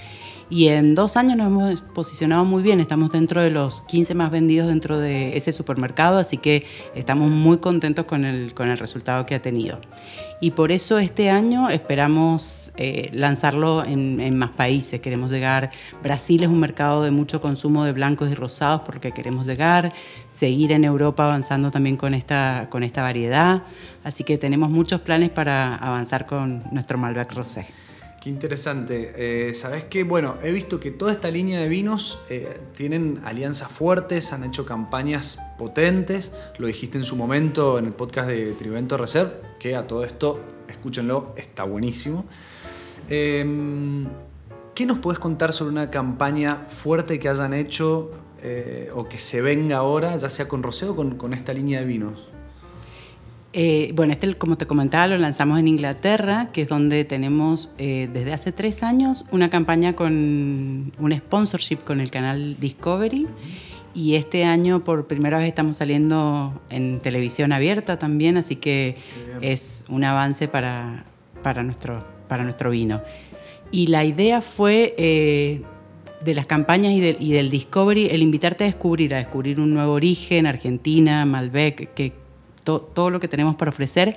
Y 0.50 0.68
en 0.68 0.94
dos 0.94 1.18
años 1.18 1.36
nos 1.36 1.48
hemos 1.48 1.82
posicionado 1.82 2.46
muy 2.46 2.62
bien, 2.62 2.80
estamos 2.80 3.12
dentro 3.12 3.42
de 3.42 3.50
los 3.50 3.82
15 3.82 4.14
más 4.14 4.30
vendidos 4.30 4.68
dentro 4.68 4.98
de 4.98 5.36
ese 5.36 5.52
supermercado, 5.52 6.16
así 6.16 6.38
que 6.38 6.64
estamos 6.94 7.30
muy 7.30 7.58
contentos 7.58 8.06
con 8.06 8.24
el, 8.24 8.54
con 8.54 8.70
el 8.70 8.78
resultado 8.78 9.26
que 9.26 9.34
ha 9.34 9.42
tenido. 9.42 9.78
Y 10.40 10.52
por 10.52 10.72
eso 10.72 10.98
este 10.98 11.28
año 11.28 11.68
esperamos 11.68 12.72
eh, 12.76 13.10
lanzarlo 13.12 13.84
en, 13.84 14.20
en, 14.20 14.38
más 14.38 14.50
países. 14.50 15.00
Queremos 15.00 15.30
llegar, 15.30 15.70
Brasil 16.02 16.42
es 16.42 16.48
un 16.48 16.60
mercado 16.60 17.02
de 17.02 17.10
mucho 17.10 17.42
consumo 17.42 17.84
de 17.84 17.92
blancos 17.92 18.30
y 18.30 18.34
rosados 18.34 18.82
porque 18.86 19.12
queremos 19.12 19.46
llegar, 19.46 19.92
seguir 20.30 20.72
en 20.72 20.84
Europa 20.84 21.24
avanzando 21.24 21.70
también 21.70 21.96
con 21.98 22.14
esta, 22.14 22.68
con 22.70 22.84
esta 22.84 23.02
variedad. 23.02 23.64
Así 24.02 24.24
que 24.24 24.38
tenemos 24.38 24.70
muchos 24.70 25.02
planes 25.02 25.28
para 25.28 25.74
avanzar 25.74 26.24
con 26.26 26.62
nuestro 26.70 26.96
Malbec 26.96 27.32
Rosé. 27.34 27.66
Interesante. 28.28 29.12
Eh, 29.16 29.54
Sabes 29.54 29.84
que, 29.84 30.04
bueno, 30.04 30.36
he 30.42 30.52
visto 30.52 30.78
que 30.78 30.90
toda 30.90 31.12
esta 31.12 31.30
línea 31.30 31.60
de 31.60 31.68
vinos 31.68 32.20
eh, 32.28 32.60
tienen 32.74 33.22
alianzas 33.24 33.70
fuertes, 33.70 34.34
han 34.34 34.44
hecho 34.44 34.66
campañas 34.66 35.38
potentes. 35.56 36.32
Lo 36.58 36.66
dijiste 36.66 36.98
en 36.98 37.04
su 37.04 37.16
momento 37.16 37.78
en 37.78 37.86
el 37.86 37.94
podcast 37.94 38.28
de 38.28 38.52
Trivento 38.52 38.98
Reserve, 38.98 39.32
que 39.58 39.76
a 39.76 39.86
todo 39.86 40.04
esto, 40.04 40.40
escúchenlo, 40.68 41.32
está 41.38 41.64
buenísimo. 41.64 42.26
Eh, 43.08 44.06
¿Qué 44.74 44.84
nos 44.84 44.98
puedes 44.98 45.18
contar 45.18 45.54
sobre 45.54 45.72
una 45.72 45.90
campaña 45.90 46.66
fuerte 46.68 47.18
que 47.18 47.30
hayan 47.30 47.54
hecho 47.54 48.10
eh, 48.42 48.90
o 48.94 49.08
que 49.08 49.18
se 49.18 49.40
venga 49.40 49.78
ahora, 49.78 50.14
ya 50.18 50.28
sea 50.28 50.46
con 50.46 50.62
Rosé 50.62 50.86
o 50.86 50.94
con 50.94 51.32
esta 51.32 51.54
línea 51.54 51.80
de 51.80 51.86
vinos? 51.86 52.28
Eh, 53.54 53.92
bueno, 53.94 54.12
este, 54.12 54.34
como 54.34 54.58
te 54.58 54.66
comentaba, 54.66 55.06
lo 55.06 55.18
lanzamos 55.18 55.58
en 55.58 55.68
Inglaterra, 55.68 56.50
que 56.52 56.62
es 56.62 56.68
donde 56.68 57.04
tenemos 57.04 57.70
eh, 57.78 58.08
desde 58.12 58.32
hace 58.34 58.52
tres 58.52 58.82
años 58.82 59.24
una 59.30 59.48
campaña 59.48 59.96
con 59.96 60.92
un 60.98 61.12
sponsorship 61.12 61.78
con 61.78 62.00
el 62.00 62.10
canal 62.10 62.56
Discovery. 62.60 63.26
Y 63.94 64.14
este 64.14 64.44
año 64.44 64.84
por 64.84 65.06
primera 65.06 65.38
vez 65.38 65.48
estamos 65.48 65.78
saliendo 65.78 66.60
en 66.70 67.00
televisión 67.00 67.52
abierta 67.52 67.98
también, 67.98 68.36
así 68.36 68.56
que 68.56 68.96
es 69.40 69.86
un 69.88 70.04
avance 70.04 70.46
para, 70.46 71.04
para, 71.42 71.62
nuestro, 71.62 72.06
para 72.28 72.44
nuestro 72.44 72.70
vino. 72.70 73.02
Y 73.72 73.88
la 73.88 74.04
idea 74.04 74.40
fue 74.40 74.94
eh, 74.98 75.62
de 76.22 76.34
las 76.34 76.46
campañas 76.46 76.92
y, 76.92 77.00
de, 77.00 77.16
y, 77.18 77.32
del 77.32 77.50
Discovery 77.50 78.08
el 78.10 78.22
invitarte 78.22 78.64
a 78.64 78.66
descubrir, 78.68 79.14
a 79.14 79.18
descubrir 79.18 79.58
un 79.58 79.72
nuevo 79.74 79.94
origen, 79.94 80.46
Argentina, 80.46 81.24
Malbec, 81.24 81.92
que 81.94 82.12
to, 82.68 82.80
todo 82.80 83.08
lo 83.08 83.18
que 83.18 83.28
tenemos 83.28 83.56
para 83.56 83.70
ofrecer, 83.70 84.14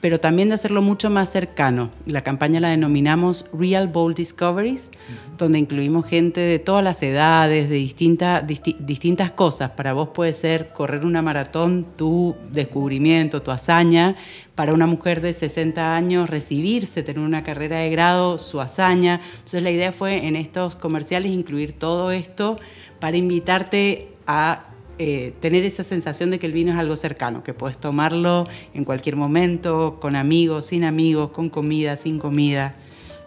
pero 0.00 0.18
también 0.18 0.48
de 0.48 0.56
hacerlo 0.56 0.82
mucho 0.82 1.08
más 1.08 1.30
cercano. 1.30 1.92
La 2.06 2.22
campaña 2.22 2.58
la 2.58 2.70
denominamos 2.70 3.44
Real 3.52 3.86
Bold 3.86 4.16
Discoveries, 4.16 4.86
uh 4.86 4.88
-huh. 4.90 5.38
donde 5.38 5.60
incluimos 5.60 6.04
gente 6.06 6.40
de 6.40 6.58
todas 6.58 6.82
las 6.82 7.00
edades, 7.04 7.70
de 7.70 7.76
distinta, 7.76 8.40
disti 8.40 8.76
distintas 8.80 9.30
cosas. 9.30 9.70
Para 9.70 9.92
vos 9.92 10.08
puede 10.08 10.32
ser 10.32 10.72
correr 10.72 11.06
una 11.06 11.22
maratón, 11.22 11.86
tu 11.96 12.34
descubrimiento, 12.50 13.42
tu 13.42 13.52
hazaña. 13.52 14.16
Para 14.56 14.74
una 14.74 14.86
mujer 14.86 15.20
de 15.20 15.32
60 15.32 15.94
años, 15.94 16.28
recibirse, 16.28 17.04
tener 17.04 17.22
una 17.22 17.44
carrera 17.44 17.78
de 17.78 17.90
grado, 17.90 18.38
su 18.38 18.60
hazaña. 18.60 19.20
Entonces 19.34 19.62
la 19.62 19.70
idea 19.70 19.92
fue 19.92 20.26
en 20.26 20.34
estos 20.34 20.74
comerciales 20.74 21.30
incluir 21.30 21.72
todo 21.78 22.10
esto 22.10 22.58
para 22.98 23.16
invitarte 23.16 24.08
a 24.26 24.71
eh, 25.04 25.34
tener 25.40 25.64
esa 25.64 25.82
sensación 25.82 26.30
de 26.30 26.38
que 26.38 26.46
el 26.46 26.52
vino 26.52 26.70
es 26.70 26.78
algo 26.78 26.94
cercano, 26.94 27.42
que 27.42 27.54
puedes 27.54 27.76
tomarlo 27.76 28.46
en 28.72 28.84
cualquier 28.84 29.16
momento, 29.16 29.98
con 30.00 30.14
amigos, 30.14 30.66
sin 30.66 30.84
amigos, 30.84 31.32
con 31.32 31.50
comida, 31.50 31.96
sin 31.96 32.20
comida. 32.20 32.76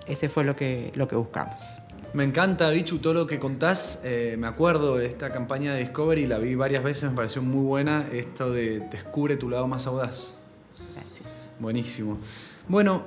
Ese 0.07 0.29
fue 0.29 0.45
lo 0.45 0.55
que, 0.55 0.93
lo 0.95 1.09
que 1.09 1.17
buscamos. 1.17 1.81
Me 2.13 2.23
encanta, 2.23 2.69
Bichu, 2.69 2.99
todo 2.99 3.13
lo 3.13 3.27
que 3.27 3.39
contás. 3.39 4.03
Eh, 4.05 4.37
me 4.39 4.47
acuerdo 4.47 4.95
de 4.95 5.05
esta 5.05 5.33
campaña 5.33 5.73
de 5.73 5.81
Discovery, 5.81 6.27
la 6.27 6.37
vi 6.37 6.55
varias 6.55 6.81
veces, 6.81 7.09
me 7.09 7.15
pareció 7.17 7.41
muy 7.41 7.65
buena. 7.65 8.07
Esto 8.09 8.53
de 8.53 8.79
descubre 8.79 9.35
tu 9.35 9.49
lado 9.49 9.67
más 9.67 9.85
audaz. 9.85 10.35
Gracias. 10.93 11.27
Buenísimo. 11.59 12.19
Bueno, 12.69 13.03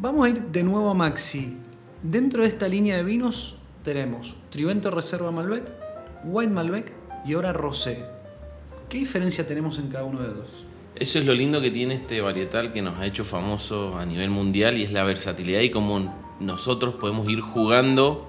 vamos 0.00 0.24
a 0.24 0.30
ir 0.30 0.40
de 0.46 0.62
nuevo 0.62 0.88
a 0.88 0.94
Maxi. 0.94 1.58
Dentro 2.02 2.40
de 2.40 2.48
esta 2.48 2.68
línea 2.68 2.96
de 2.96 3.04
vinos 3.04 3.58
tenemos 3.84 4.38
Trivento 4.48 4.90
Reserva 4.90 5.30
Malbec, 5.30 5.64
White 6.24 6.52
Malbec 6.52 7.01
y 7.24 7.34
ahora 7.34 7.52
rosé. 7.52 8.04
¿Qué 8.88 8.98
diferencia 8.98 9.46
tenemos 9.46 9.78
en 9.78 9.88
cada 9.88 10.04
uno 10.04 10.20
de 10.20 10.28
ellos? 10.28 10.66
Eso 10.94 11.18
es 11.18 11.24
lo 11.24 11.34
lindo 11.34 11.60
que 11.60 11.70
tiene 11.70 11.94
este 11.94 12.20
varietal 12.20 12.72
que 12.72 12.82
nos 12.82 12.98
ha 12.98 13.06
hecho 13.06 13.24
famoso 13.24 13.96
a 13.98 14.04
nivel 14.04 14.30
mundial 14.30 14.76
y 14.76 14.82
es 14.82 14.92
la 14.92 15.04
versatilidad 15.04 15.60
y 15.60 15.70
cómo 15.70 16.14
nosotros 16.40 16.96
podemos 16.96 17.30
ir 17.30 17.40
jugando 17.40 18.28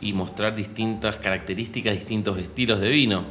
y 0.00 0.12
mostrar 0.12 0.56
distintas 0.56 1.16
características, 1.16 1.94
distintos 1.94 2.38
estilos 2.38 2.80
de 2.80 2.90
vino. 2.90 3.24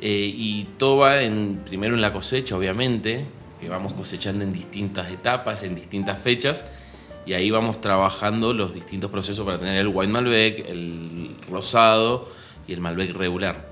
Eh, 0.00 0.32
y 0.34 0.64
todo 0.78 0.98
va 0.98 1.22
en, 1.22 1.62
primero 1.64 1.94
en 1.94 2.00
la 2.00 2.12
cosecha, 2.12 2.56
obviamente, 2.56 3.24
que 3.60 3.68
vamos 3.68 3.92
cosechando 3.92 4.44
en 4.44 4.52
distintas 4.52 5.10
etapas, 5.10 5.62
en 5.64 5.74
distintas 5.74 6.18
fechas, 6.18 6.64
y 7.24 7.32
ahí 7.32 7.50
vamos 7.50 7.80
trabajando 7.80 8.52
los 8.52 8.72
distintos 8.72 9.10
procesos 9.10 9.44
para 9.44 9.58
tener 9.58 9.78
el 9.78 9.88
white 9.88 10.12
Malbec, 10.12 10.68
el 10.68 11.34
rosado 11.50 12.28
y 12.68 12.72
el 12.72 12.80
Malbec 12.80 13.16
regular. 13.16 13.65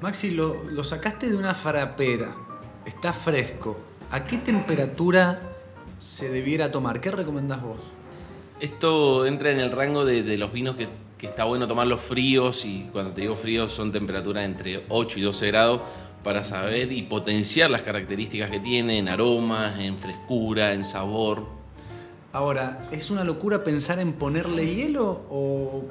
Maxi, 0.00 0.30
lo, 0.30 0.64
lo, 0.64 0.84
sacaste 0.84 1.28
de 1.28 1.36
una 1.36 1.54
farapera, 1.54 2.34
está 2.84 3.12
fresco. 3.12 3.76
¿A 4.10 4.24
qué 4.24 4.38
temperatura 4.38 5.40
se 5.98 6.30
debiera 6.30 6.70
tomar? 6.70 7.00
¿Qué 7.00 7.10
recomendás 7.10 7.62
vos? 7.62 7.80
Esto 8.60 9.26
entra 9.26 9.50
en 9.50 9.60
el 9.60 9.70
rango 9.70 10.04
de, 10.04 10.22
de 10.22 10.38
los 10.38 10.52
vinos 10.52 10.76
que, 10.76 10.88
que, 11.16 11.26
está 11.26 11.44
bueno 11.44 11.66
tomarlos 11.66 12.00
fríos 12.00 12.64
y 12.64 12.88
cuando 12.92 13.12
te 13.12 13.20
digo 13.20 13.36
fríos 13.36 13.70
son 13.70 13.92
temperaturas 13.92 14.44
entre 14.44 14.84
8 14.88 15.18
y 15.18 15.22
12 15.22 15.46
grados 15.48 15.80
para 16.24 16.42
saber 16.42 16.92
y 16.92 17.02
potenciar 17.02 17.70
las 17.70 17.82
características 17.82 18.50
que 18.50 18.60
tiene 18.60 18.98
en 18.98 19.08
aromas, 19.08 19.78
en 19.78 19.98
frescura, 19.98 20.72
en 20.72 20.84
sabor. 20.84 21.46
Ahora, 22.32 22.82
¿es 22.90 23.10
una 23.10 23.24
locura 23.24 23.64
pensar 23.64 23.98
en 24.00 24.12
ponerle 24.12 24.74
hielo 24.74 25.24
o, 25.30 25.84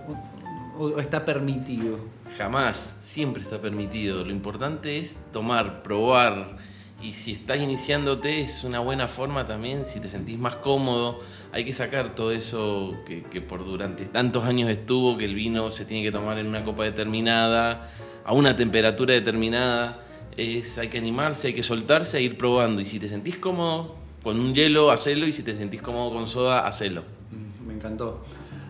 o 0.77 0.99
está 0.99 1.25
permitido? 1.25 2.16
Jamás, 2.37 2.97
siempre 2.99 3.41
está 3.41 3.61
permitido. 3.61 4.23
Lo 4.23 4.31
importante 4.31 4.97
es 4.97 5.19
tomar, 5.31 5.83
probar. 5.83 6.57
Y 7.01 7.13
si 7.13 7.33
estás 7.33 7.59
iniciándote 7.59 8.41
es 8.41 8.63
una 8.63 8.79
buena 8.79 9.07
forma 9.07 9.45
también, 9.45 9.85
si 9.85 9.99
te 9.99 10.09
sentís 10.09 10.39
más 10.39 10.55
cómodo. 10.55 11.19
Hay 11.51 11.63
que 11.63 11.73
sacar 11.73 12.15
todo 12.15 12.31
eso 12.31 12.95
que, 13.05 13.41
por 13.41 13.63
durante 13.63 14.05
tantos 14.05 14.45
años 14.45 14.69
estuvo, 14.69 15.17
que 15.17 15.25
el 15.25 15.35
vino 15.35 15.69
se 15.69 15.85
tiene 15.85 16.03
que 16.03 16.11
tomar 16.11 16.39
en 16.39 16.47
una 16.47 16.63
copa 16.63 16.83
determinada, 16.83 17.91
a 18.25 18.33
una 18.33 18.55
temperatura 18.55 19.13
determinada. 19.13 20.03
Es, 20.35 20.77
hay 20.79 20.87
que 20.87 20.97
animarse, 20.97 21.47
hay 21.49 21.53
que 21.53 21.63
soltarse 21.63 22.17
e 22.17 22.23
ir 22.23 22.37
probando. 22.37 22.81
Y 22.81 22.85
si 22.85 22.99
te 22.99 23.07
sentís 23.07 23.37
cómodo 23.37 23.95
con 24.23 24.39
un 24.39 24.55
hielo, 24.55 24.89
hacelo. 24.89 25.27
Y 25.27 25.33
si 25.33 25.43
te 25.43 25.53
sentís 25.53 25.81
cómodo 25.83 26.11
con 26.11 26.27
soda, 26.27 26.65
hacelo. 26.67 27.03
Me 27.65 27.73
encantó. 27.73 28.23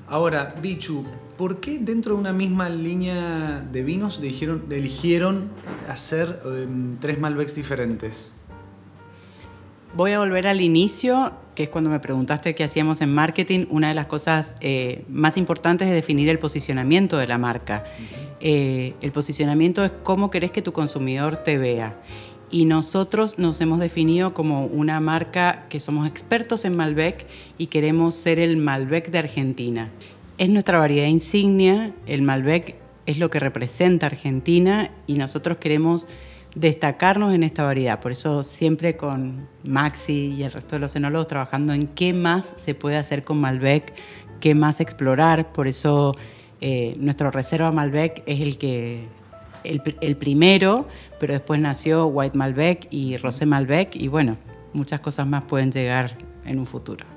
Ahora, 0.10 0.54
Bichu, 0.62 1.06
¿por 1.38 1.60
qué 1.60 1.80
dentro 1.80 2.16
de 2.16 2.20
una 2.20 2.34
misma 2.34 2.70
línea 2.70 3.62
de 3.62 3.84
vinos 3.84 4.20
eligieron, 4.20 4.64
eligieron 4.70 5.50
hacer 5.88 6.42
um, 6.46 6.98
tres 7.00 7.20
Malbecs 7.20 7.56
diferentes? 7.56 8.34
Voy 9.96 10.12
a 10.12 10.20
volver 10.20 10.48
al 10.48 10.62
inicio, 10.62 11.32
que 11.56 11.64
es 11.64 11.70
cuando 11.70 11.90
me 11.90 12.00
preguntaste 12.00 12.54
qué 12.54 12.64
hacíamos 12.64 13.02
en 13.02 13.14
marketing. 13.14 13.66
Una 13.70 13.88
de 13.88 13.96
las 13.96 14.08
cosas 14.08 14.56
eh, 14.60 15.06
más 15.10 15.38
importantes 15.38 15.88
es 15.88 15.94
definir 15.94 16.30
el 16.30 16.40
posicionamiento 16.40 17.18
de 17.18 17.28
la 17.28 17.38
marca. 17.38 17.84
Uh 17.86 18.02
-huh. 18.02 18.38
eh, 18.42 18.94
el 19.02 19.12
posicionamiento 19.12 19.84
es 19.84 19.92
cómo 20.04 20.30
querés 20.30 20.52
que 20.52 20.62
tu 20.62 20.72
consumidor 20.72 21.38
te 21.38 21.58
vea. 21.58 21.96
Y 22.50 22.66
nosotros 22.66 23.40
nos 23.40 23.60
hemos 23.60 23.80
definido 23.80 24.34
como 24.34 24.66
una 24.68 25.00
marca 25.02 25.66
que 25.68 25.80
somos 25.80 26.08
expertos 26.08 26.64
en 26.64 26.76
Malbec 26.76 27.26
y 27.58 27.68
queremos 27.68 28.16
ser 28.16 28.40
el 28.40 28.56
Malbec 28.56 29.10
de 29.10 29.18
Argentina. 29.18 29.90
Es 30.38 30.50
nuestra 30.50 30.78
variedad 30.78 31.08
insignia, 31.08 31.96
el 32.06 32.22
Malbec 32.22 32.76
es 33.08 33.18
lo 33.18 33.32
que 33.32 33.40
representa 33.40 34.06
Argentina 34.06 34.92
y 35.08 35.16
nosotros 35.16 35.58
queremos 35.58 36.08
destacarnos 36.54 37.34
en 37.34 37.42
esta 37.42 37.64
variedad. 37.64 38.00
Por 38.00 38.12
eso 38.12 38.44
siempre 38.44 38.98
con 38.98 39.48
Maxi 39.64 40.36
y 40.38 40.44
el 40.44 40.52
resto 40.52 40.76
de 40.76 40.80
los 40.80 40.96
enólogos 40.96 41.28
trabajando 41.28 41.74
en 41.74 41.88
qué 41.88 42.14
más 42.14 42.54
se 42.56 42.76
puede 42.76 42.98
hacer 42.98 43.24
con 43.24 43.42
Malbec, 43.42 43.96
qué 44.40 44.54
más 44.54 44.80
explorar. 44.80 45.52
Por 45.54 45.68
eso 45.68 46.16
eh, 46.62 46.96
nuestro 47.00 47.32
reserva 47.32 47.72
Malbec 47.72 48.22
es 48.28 48.42
el 48.42 48.60
que 48.60 49.08
el, 49.64 49.82
el, 50.02 50.18
primero, 50.18 50.88
pero 51.20 51.34
después 51.34 51.60
nació 51.60 52.06
White 52.06 52.38
Malbec 52.38 52.88
y 52.92 53.18
Rosé 53.18 53.48
Malbec 53.48 53.96
y 53.96 54.08
bueno, 54.08 54.38
muchas 54.74 55.00
cosas 55.00 55.26
más 55.26 55.46
pueden 55.46 55.72
llegar 55.72 56.16
en 56.46 56.60
un 56.60 56.68
futuro. 56.68 57.17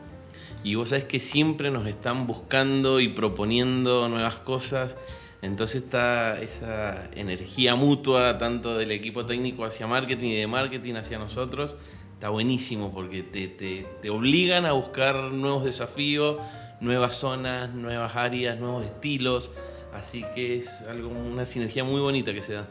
Y 0.62 0.74
vos 0.74 0.90
sabés 0.90 1.04
que 1.04 1.20
siempre 1.20 1.70
nos 1.70 1.86
están 1.86 2.26
buscando 2.26 3.00
y 3.00 3.08
proponiendo 3.08 4.08
nuevas 4.08 4.36
cosas, 4.36 4.96
entonces 5.42 5.84
está 5.84 6.40
esa 6.40 7.08
energía 7.14 7.74
mutua 7.74 8.36
tanto 8.36 8.76
del 8.76 8.90
equipo 8.90 9.24
técnico 9.24 9.64
hacia 9.64 9.86
marketing 9.86 10.28
y 10.28 10.36
de 10.36 10.46
marketing 10.46 10.94
hacia 10.94 11.18
nosotros, 11.18 11.76
está 12.12 12.28
buenísimo 12.28 12.92
porque 12.92 13.22
te, 13.22 13.48
te, 13.48 13.86
te 14.02 14.10
obligan 14.10 14.66
a 14.66 14.72
buscar 14.72 15.32
nuevos 15.32 15.64
desafíos, 15.64 16.36
nuevas 16.80 17.16
zonas, 17.16 17.72
nuevas 17.72 18.16
áreas, 18.16 18.58
nuevos 18.58 18.84
estilos. 18.84 19.52
Así 19.92 20.24
que 20.34 20.58
es 20.58 20.82
algo, 20.82 21.08
una 21.08 21.44
sinergia 21.44 21.84
muy 21.84 22.00
bonita 22.00 22.32
que 22.32 22.42
se 22.42 22.54
da. 22.54 22.68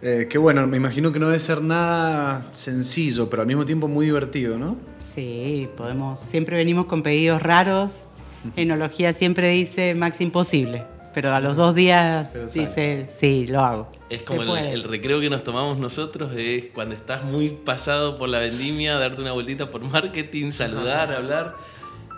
Eh, 0.00 0.28
qué 0.30 0.38
bueno, 0.38 0.66
me 0.66 0.76
imagino 0.76 1.12
que 1.12 1.18
no 1.18 1.26
debe 1.26 1.40
ser 1.40 1.60
nada 1.60 2.46
sencillo, 2.52 3.28
pero 3.28 3.42
al 3.42 3.48
mismo 3.48 3.64
tiempo 3.64 3.88
muy 3.88 4.06
divertido, 4.06 4.56
¿no? 4.56 4.76
Sí, 4.98 5.68
podemos. 5.76 6.20
Siempre 6.20 6.56
venimos 6.56 6.86
con 6.86 7.02
pedidos 7.02 7.42
raros. 7.42 8.02
Enología 8.54 9.12
siempre 9.12 9.48
dice 9.48 9.96
Max 9.96 10.20
imposible, 10.20 10.84
pero 11.12 11.34
a 11.34 11.40
los 11.40 11.56
dos 11.56 11.74
días 11.74 12.32
dice 12.54 13.06
sí, 13.10 13.48
lo 13.48 13.60
hago. 13.60 13.90
Es 14.08 14.22
como 14.22 14.56
el, 14.56 14.66
el 14.66 14.84
recreo 14.84 15.20
que 15.20 15.28
nos 15.28 15.42
tomamos 15.42 15.78
nosotros, 15.78 16.32
es 16.36 16.66
cuando 16.72 16.94
estás 16.94 17.24
muy 17.24 17.50
pasado 17.50 18.16
por 18.16 18.28
la 18.28 18.38
vendimia, 18.38 18.96
darte 18.96 19.20
una 19.20 19.32
vueltita 19.32 19.68
por 19.68 19.82
marketing, 19.82 20.52
saludar, 20.52 21.12
hablar. 21.12 21.56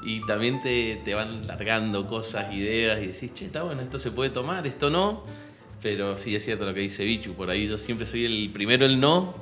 Y 0.02 0.24
también 0.26 0.60
te, 0.60 1.00
te 1.04 1.14
van 1.14 1.46
largando 1.46 2.06
cosas, 2.06 2.52
ideas 2.52 3.02
y 3.02 3.08
decís, 3.08 3.32
che, 3.34 3.46
está 3.46 3.62
bueno, 3.62 3.80
esto 3.80 3.98
se 3.98 4.10
puede 4.10 4.30
tomar, 4.30 4.66
esto 4.66 4.90
no. 4.90 5.24
Pero 5.82 6.16
sí 6.16 6.34
es 6.36 6.44
cierto 6.44 6.66
lo 6.66 6.74
que 6.74 6.80
dice 6.80 7.04
Bichu, 7.04 7.32
por 7.34 7.48
ahí 7.50 7.66
yo 7.66 7.78
siempre 7.78 8.06
soy 8.06 8.26
el 8.26 8.50
primero 8.52 8.84
el 8.84 9.00
no 9.00 9.34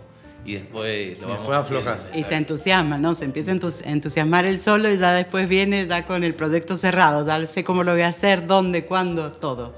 y 0.44 0.54
después 0.54 1.18
lo 1.18 1.26
Y 1.26 1.30
vamos 1.30 1.38
después 1.40 1.58
haciendo. 1.58 1.90
aflojas. 1.90 2.10
Y 2.16 2.22
se 2.22 2.34
entusiasma, 2.36 2.96
¿no? 2.98 3.14
Se 3.16 3.24
empieza 3.24 3.50
a 3.50 3.54
entus- 3.54 3.82
entusiasmar 3.84 4.46
él 4.46 4.58
solo 4.58 4.90
y 4.92 4.96
ya 4.98 5.12
después 5.12 5.48
viene 5.48 5.86
ya 5.88 6.06
con 6.06 6.22
el 6.22 6.34
proyecto 6.34 6.76
cerrado. 6.76 7.26
Ya 7.26 7.44
sé 7.46 7.64
cómo 7.64 7.82
lo 7.82 7.92
voy 7.92 8.02
a 8.02 8.08
hacer, 8.08 8.46
dónde, 8.46 8.84
cuándo, 8.84 9.32
todo. 9.32 9.72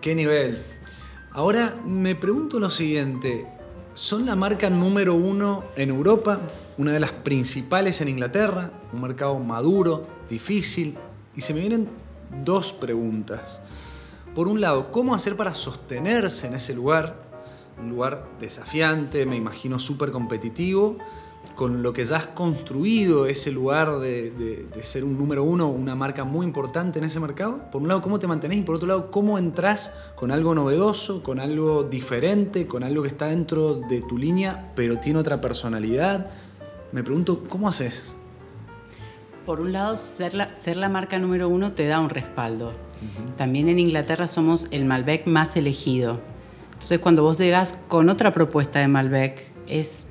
Qué 0.00 0.14
nivel. 0.14 0.62
Ahora 1.32 1.74
me 1.84 2.14
pregunto 2.14 2.60
lo 2.60 2.70
siguiente. 2.70 3.46
¿Son 3.94 4.24
la 4.24 4.36
marca 4.36 4.70
número 4.70 5.14
uno 5.14 5.64
en 5.74 5.88
Europa? 5.90 6.40
¿Una 6.76 6.92
de 6.92 7.00
las 7.00 7.10
principales 7.10 8.00
en 8.00 8.06
Inglaterra? 8.08 8.70
¿Un 8.92 9.00
mercado 9.00 9.36
maduro, 9.40 10.06
difícil? 10.30 10.96
Y 11.34 11.40
se 11.40 11.52
me 11.54 11.60
vienen 11.60 11.88
dos 12.44 12.72
preguntas. 12.72 13.58
Por 14.34 14.48
un 14.48 14.60
lado, 14.60 14.90
¿cómo 14.90 15.14
hacer 15.14 15.36
para 15.36 15.54
sostenerse 15.54 16.46
en 16.46 16.54
ese 16.54 16.74
lugar? 16.74 17.28
Un 17.80 17.90
lugar 17.90 18.28
desafiante, 18.40 19.26
me 19.26 19.36
imagino 19.36 19.78
súper 19.78 20.10
competitivo, 20.10 20.98
con 21.54 21.82
lo 21.82 21.92
que 21.92 22.04
ya 22.04 22.16
has 22.16 22.26
construido 22.28 23.26
ese 23.26 23.50
lugar 23.50 23.98
de, 23.98 24.68
ser 24.82 25.02
un 25.02 25.18
número 25.18 25.42
uno, 25.42 25.68
una 25.68 25.96
marca 25.96 26.22
muy 26.22 26.46
importante 26.46 27.00
en 27.00 27.04
ese 27.04 27.18
mercado. 27.18 27.68
Por 27.72 27.82
un 27.82 27.88
lado, 27.88 28.00
¿cómo 28.00 28.18
te 28.18 28.26
mantenés? 28.26 28.58
Y 28.58 28.62
por 28.62 28.76
otro 28.76 28.86
lado, 28.86 29.10
¿cómo 29.10 29.38
entras 29.38 29.90
con 30.14 30.30
algo 30.30 30.54
novedoso, 30.54 31.22
con 31.22 31.40
algo 31.40 31.82
diferente, 31.82 32.68
con 32.68 32.84
algo 32.84 33.02
que 33.02 33.08
está 33.08 33.26
dentro 33.26 33.74
de 33.74 34.02
tu 34.02 34.18
línea, 34.18 34.72
pero 34.76 34.98
tiene 34.98 35.18
otra 35.18 35.40
personalidad? 35.40 36.30
Me 36.92 37.02
pregunto, 37.02 37.42
¿cómo 37.48 37.68
haces? 37.68 38.14
Por 39.44 39.60
un 39.60 39.72
lado, 39.72 39.96
ser 39.96 40.34
la, 40.34 40.54
ser 40.54 40.76
la 40.76 40.88
marca 40.88 41.18
número 41.18 41.48
uno 41.48 41.72
te 41.72 41.86
da 41.86 42.00
un 42.00 42.10
respaldo. 42.10 42.72
También 43.36 43.68
en 43.68 43.78
Inglaterra 43.78 44.26
somos 44.26 44.68
el 44.70 44.84
Malbec 44.84 45.26
más 45.26 45.56
elegido. 45.56 46.20
Entonces, 46.72 46.98
cuando 47.00 47.22
vos 47.22 47.38
llegás 47.38 47.72
con 47.88 48.08
otra 48.08 48.32
propuesta 48.32 48.78
de 48.78 48.88
Malbec, 48.88 49.52
es 49.66 50.06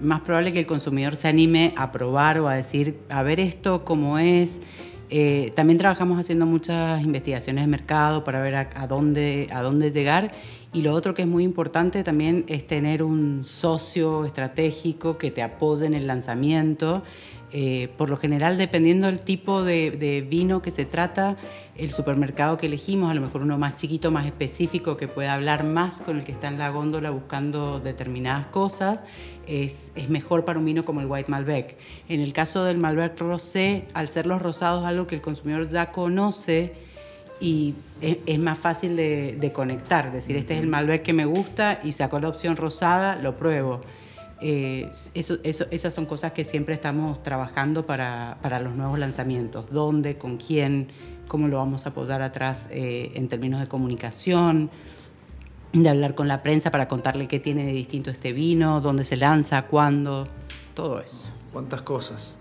más 0.00 0.20
probable 0.20 0.52
que 0.52 0.60
el 0.60 0.66
consumidor 0.66 1.16
se 1.16 1.28
anime 1.28 1.72
a 1.76 1.92
probar 1.92 2.38
o 2.38 2.48
a 2.48 2.54
decir, 2.54 2.98
a 3.08 3.22
ver 3.22 3.40
esto 3.40 3.84
cómo 3.84 4.18
es. 4.18 4.60
Eh, 5.10 5.52
también 5.54 5.78
trabajamos 5.78 6.18
haciendo 6.18 6.46
muchas 6.46 7.02
investigaciones 7.02 7.64
de 7.64 7.68
mercado 7.68 8.24
para 8.24 8.40
ver 8.40 8.54
a, 8.54 8.86
dónde, 8.86 9.48
a 9.52 9.62
dónde 9.62 9.90
llegar. 9.90 10.32
Y 10.72 10.80
lo 10.80 10.94
otro 10.94 11.12
que 11.12 11.22
es 11.22 11.28
muy 11.28 11.44
importante 11.44 12.02
también 12.02 12.44
es 12.48 12.66
tener 12.66 13.02
un 13.02 13.44
socio 13.44 14.24
estratégico 14.24 15.18
que 15.18 15.30
te 15.30 15.42
apoye 15.42 15.84
en 15.84 15.92
el 15.92 16.06
lanzamiento. 16.06 17.02
Eh, 17.54 17.88
por 17.98 18.08
lo 18.08 18.16
general, 18.16 18.56
dependiendo 18.56 19.08
del 19.08 19.20
tipo 19.20 19.62
de, 19.62 19.90
de 19.90 20.22
vino 20.22 20.62
que 20.62 20.70
se 20.70 20.86
trata, 20.86 21.36
el 21.76 21.90
supermercado 21.90 22.56
que 22.56 22.66
elegimos, 22.66 23.10
a 23.10 23.14
lo 23.14 23.20
mejor 23.20 23.42
uno 23.42 23.58
más 23.58 23.74
chiquito, 23.74 24.10
más 24.10 24.24
específico, 24.24 24.96
que 24.96 25.06
pueda 25.06 25.34
hablar 25.34 25.64
más 25.64 26.00
con 26.00 26.18
el 26.18 26.24
que 26.24 26.32
está 26.32 26.48
en 26.48 26.58
la 26.58 26.70
góndola 26.70 27.10
buscando 27.10 27.78
determinadas 27.78 28.46
cosas, 28.46 29.02
es, 29.46 29.92
es 29.96 30.08
mejor 30.08 30.46
para 30.46 30.58
un 30.58 30.64
vino 30.64 30.84
como 30.84 31.00
el 31.00 31.06
White 31.06 31.30
Malbec. 31.30 31.76
En 32.08 32.20
el 32.20 32.32
caso 32.32 32.64
del 32.64 32.78
Malbec 32.78 33.18
Rosé, 33.20 33.86
al 33.92 34.08
ser 34.08 34.26
los 34.26 34.40
rosados 34.40 34.86
algo 34.86 35.06
que 35.06 35.14
el 35.14 35.20
consumidor 35.20 35.68
ya 35.68 35.92
conoce, 35.92 36.72
y 37.38 37.74
es, 38.00 38.18
es 38.24 38.38
más 38.38 38.56
fácil 38.56 38.96
de, 38.96 39.36
de 39.38 39.52
conectar, 39.52 40.10
decir, 40.10 40.36
este 40.36 40.54
es 40.54 40.60
el 40.60 40.68
Malbec 40.68 41.02
que 41.02 41.12
me 41.12 41.26
gusta 41.26 41.80
y 41.82 41.92
sacó 41.92 42.18
la 42.18 42.28
opción 42.28 42.56
rosada, 42.56 43.16
lo 43.16 43.36
pruebo. 43.36 43.82
Eh, 44.42 44.88
eso, 45.14 45.38
eso- 45.44 45.66
esas 45.70 45.94
son 45.94 46.04
cosas 46.06 46.32
que 46.32 46.44
siempre 46.44 46.74
estamos 46.74 47.22
trabajando 47.22 47.86
para, 47.86 48.38
para 48.42 48.58
los 48.60 48.74
nuevos 48.74 48.98
lanzamientos. 48.98 49.66
¿Dónde, 49.70 50.18
con 50.18 50.36
quién, 50.36 50.88
cómo 51.28 51.46
lo 51.48 51.58
vamos 51.58 51.86
a 51.86 51.90
apoyar 51.90 52.22
atrás 52.22 52.66
eh, 52.70 53.12
en 53.14 53.28
términos 53.28 53.60
de 53.60 53.68
comunicación, 53.68 54.70
de 55.72 55.88
hablar 55.88 56.14
con 56.14 56.26
la 56.28 56.42
prensa 56.42 56.70
para 56.70 56.88
contarle 56.88 57.28
qué 57.28 57.38
tiene 57.40 57.64
de 57.64 57.72
distinto 57.72 58.10
este 58.10 58.32
vino, 58.32 58.80
dónde 58.80 59.04
se 59.04 59.16
lanza, 59.16 59.62
cuándo, 59.66 60.28
todo 60.74 61.00
eso. 61.00 61.30
¿Cuántas 61.52 61.82
cosas? 61.82 62.34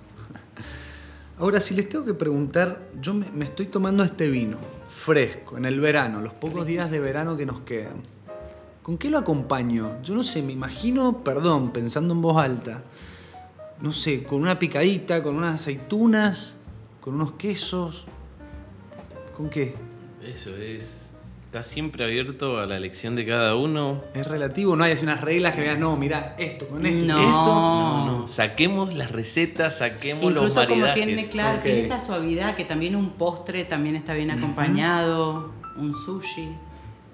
Ahora, 1.38 1.60
si 1.60 1.74
les 1.76 1.88
tengo 1.90 2.06
que 2.06 2.14
preguntar, 2.14 2.88
yo 3.02 3.14
me, 3.14 3.30
me 3.32 3.46
estoy 3.46 3.66
tomando 3.68 4.04
este 4.04 4.30
vino 4.30 4.58
fresco, 4.88 5.58
en 5.58 5.66
el 5.66 5.80
verano, 5.80 6.22
los 6.22 6.34
pocos 6.34 6.66
días 6.68 6.92
de 6.92 7.00
verano 7.00 7.36
que 7.38 7.46
nos 7.46 7.62
quedan. 7.62 8.04
¿Con 8.84 8.98
qué 8.98 9.10
lo 9.10 9.20
acompaño? 9.20 9.98
Yo 10.04 10.16
no 10.16 10.24
sé, 10.24 10.42
me 10.42 10.54
imagino, 10.54 11.24
perdón, 11.24 11.72
pensando 11.72 12.14
en 12.14 12.22
voz 12.22 12.38
alta, 12.38 12.84
no 13.80 13.92
sé, 13.92 14.24
con 14.24 14.42
una 14.42 14.58
picadita, 14.58 15.22
con 15.22 15.36
unas 15.36 15.62
aceitunas, 15.62 16.58
con 17.00 17.16
unos 17.16 17.34
quesos. 17.34 18.06
¿Con 19.38 19.50
qué? 19.50 19.76
Eso 20.26 20.56
es. 20.58 21.18
Está 21.46 21.64
siempre 21.66 22.06
abierto 22.06 22.60
a 22.60 22.66
la 22.66 22.78
elección 22.78 23.16
de 23.18 23.26
cada 23.26 23.56
uno. 23.56 24.02
Es 24.14 24.26
relativo, 24.26 24.76
no 24.78 24.86
hay 24.86 24.94
así 24.94 25.04
unas 25.04 25.20
reglas 25.20 25.54
que 25.54 25.62
veas, 25.62 25.78
no, 25.78 25.98
mira, 25.98 26.34
esto 26.40 26.66
con 26.68 26.86
esto, 26.86 27.06
No. 27.14 27.22
esto. 27.22 27.46
No, 27.46 28.06
no. 28.20 28.28
Saquemos 28.28 28.96
las 28.96 29.12
recetas, 29.12 29.80
saquemos 29.80 30.32
los 30.32 30.44
Incluso 30.50 30.68
como 30.68 30.82
maridajes. 30.82 31.06
tiene, 31.06 31.30
claro, 31.30 31.60
tiene 31.62 31.82
esa 31.82 32.00
suavidad 32.00 32.56
que 32.56 32.64
también 32.64 32.96
un 32.96 33.12
postre 33.12 33.66
también 33.66 33.96
está 33.98 34.14
bien 34.14 34.32
acompañado, 34.32 35.52
un 35.76 35.94
sushi, 35.94 36.56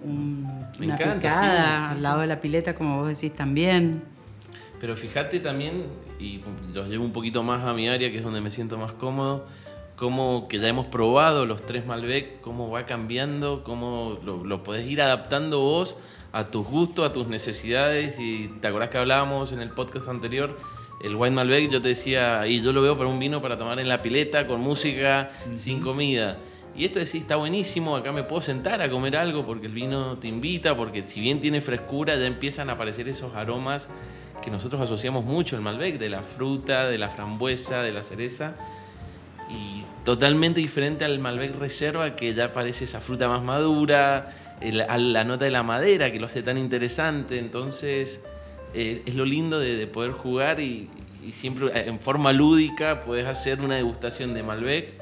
un- 0.03 0.65
Me 0.79 0.85
una 0.85 0.95
encanta, 0.95 1.15
picada 1.19 1.79
sí, 1.79 1.85
sí, 1.87 1.91
al 1.97 2.03
lado 2.03 2.19
de 2.21 2.27
la 2.27 2.39
pileta, 2.41 2.75
como 2.75 2.97
vos 2.97 3.07
decís 3.07 3.33
también. 3.35 4.03
Pero 4.79 4.95
fíjate 4.95 5.39
también, 5.39 5.85
y 6.19 6.41
los 6.73 6.87
llevo 6.87 7.03
un 7.03 7.11
poquito 7.13 7.41
más 7.43 7.63
a 7.65 7.73
mi 7.73 7.87
área, 7.89 8.11
que 8.11 8.17
es 8.17 8.23
donde 8.23 8.41
me 8.41 8.51
siento 8.51 8.77
más 8.77 8.91
cómodo, 8.91 9.47
cómo 9.95 10.47
que 10.47 10.59
ya 10.59 10.67
hemos 10.67 10.85
probado 10.85 11.45
los 11.47 11.65
tres 11.65 11.85
Malbec, 11.87 12.41
cómo 12.41 12.69
va 12.69 12.85
cambiando, 12.85 13.63
cómo 13.63 14.19
lo, 14.23 14.43
lo 14.43 14.61
podés 14.63 14.89
ir 14.89 15.01
adaptando 15.01 15.59
vos 15.61 15.95
a 16.31 16.45
tus 16.51 16.67
gustos, 16.67 17.09
a 17.09 17.13
tus 17.13 17.27
necesidades. 17.27 18.19
Y 18.19 18.49
te 18.61 18.67
acordás 18.67 18.89
que 18.89 18.99
hablábamos 18.99 19.51
en 19.51 19.61
el 19.61 19.69
podcast 19.71 20.09
anterior, 20.09 20.55
el 21.03 21.15
Wine 21.15 21.35
Malbec, 21.35 21.71
yo 21.71 21.81
te 21.81 21.87
decía, 21.89 22.45
y 22.45 22.61
yo 22.61 22.71
lo 22.71 22.83
veo 22.83 22.95
para 22.97 23.09
un 23.09 23.17
vino 23.17 23.41
para 23.41 23.57
tomar 23.57 23.79
en 23.79 23.87
la 23.89 24.03
pileta, 24.03 24.45
con 24.45 24.61
música, 24.61 25.29
sin 25.55 25.79
comida. 25.81 26.37
Y 26.77 26.85
esto 26.85 26.99
decís, 26.99 27.15
está 27.21 27.35
buenísimo, 27.37 27.95
acá 27.95 28.11
me 28.11 28.23
puedo 28.23 28.41
sentar 28.41 28.81
a 28.83 28.89
comer 28.89 29.15
algo 29.17 29.45
porque 29.45 29.65
el 29.65 29.73
vino 29.73 30.17
te 30.19 30.27
invita, 30.27 30.77
porque 30.77 31.01
si 31.01 31.19
bien 31.19 31.39
tiene 31.39 31.59
frescura, 31.59 32.15
ya 32.15 32.25
empiezan 32.25 32.69
a 32.69 32.73
aparecer 32.73 33.07
esos 33.09 33.33
aromas 33.35 33.89
que 34.43 34.51
nosotros 34.51 34.79
asociamos 34.81 35.25
mucho 35.25 35.55
al 35.55 35.63
Malbec, 35.63 35.97
de 35.97 36.09
la 36.09 36.21
fruta, 36.21 36.87
de 36.87 36.99
la 36.99 37.09
frambuesa, 37.09 37.81
de 37.81 37.91
la 37.91 38.03
cereza. 38.03 38.53
Y 39.49 39.83
totalmente 40.03 40.59
diferente 40.59 41.03
al 41.05 41.17
Malbec 41.19 41.55
Reserva, 41.55 42.15
que 42.15 42.33
ya 42.35 42.51
parece 42.53 42.83
esa 42.83 42.99
fruta 43.01 43.27
más 43.27 43.41
madura, 43.41 44.31
el- 44.61 44.81
a 44.81 44.97
la 44.99 45.23
nota 45.23 45.45
de 45.45 45.51
la 45.51 45.63
madera, 45.63 46.11
que 46.11 46.19
lo 46.19 46.27
hace 46.27 46.43
tan 46.43 46.57
interesante. 46.59 47.39
Entonces, 47.39 48.23
eh, 48.75 49.01
es 49.05 49.15
lo 49.15 49.25
lindo 49.25 49.57
de, 49.59 49.77
de 49.77 49.87
poder 49.87 50.11
jugar 50.11 50.59
y, 50.59 50.89
y 51.25 51.31
siempre 51.31 51.67
eh, 51.69 51.85
en 51.87 51.99
forma 51.99 52.33
lúdica 52.33 53.01
puedes 53.01 53.25
hacer 53.25 53.61
una 53.61 53.75
degustación 53.77 54.33
de 54.35 54.43
Malbec, 54.43 54.93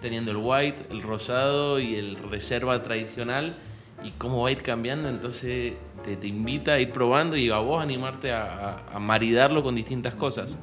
teniendo 0.00 0.30
el 0.30 0.38
white, 0.38 0.86
el 0.90 1.02
rosado 1.02 1.78
y 1.80 1.94
el 1.96 2.16
Reserva 2.16 2.82
tradicional, 2.82 3.56
y 4.02 4.10
cómo 4.12 4.42
va 4.42 4.48
a 4.48 4.52
ir 4.52 4.62
cambiando. 4.62 5.08
Entonces, 5.08 5.74
te, 6.02 6.16
te 6.16 6.26
invita 6.26 6.72
a 6.74 6.78
ir 6.80 6.90
probando 6.92 7.36
y 7.36 7.50
a 7.50 7.58
vos 7.58 7.82
animarte 7.82 8.32
a, 8.32 8.44
a- 8.88 8.96
a 8.96 8.98
maridarlo 8.98 9.62
con 9.62 9.74
distintas 9.74 10.14
cosas. 10.14 10.56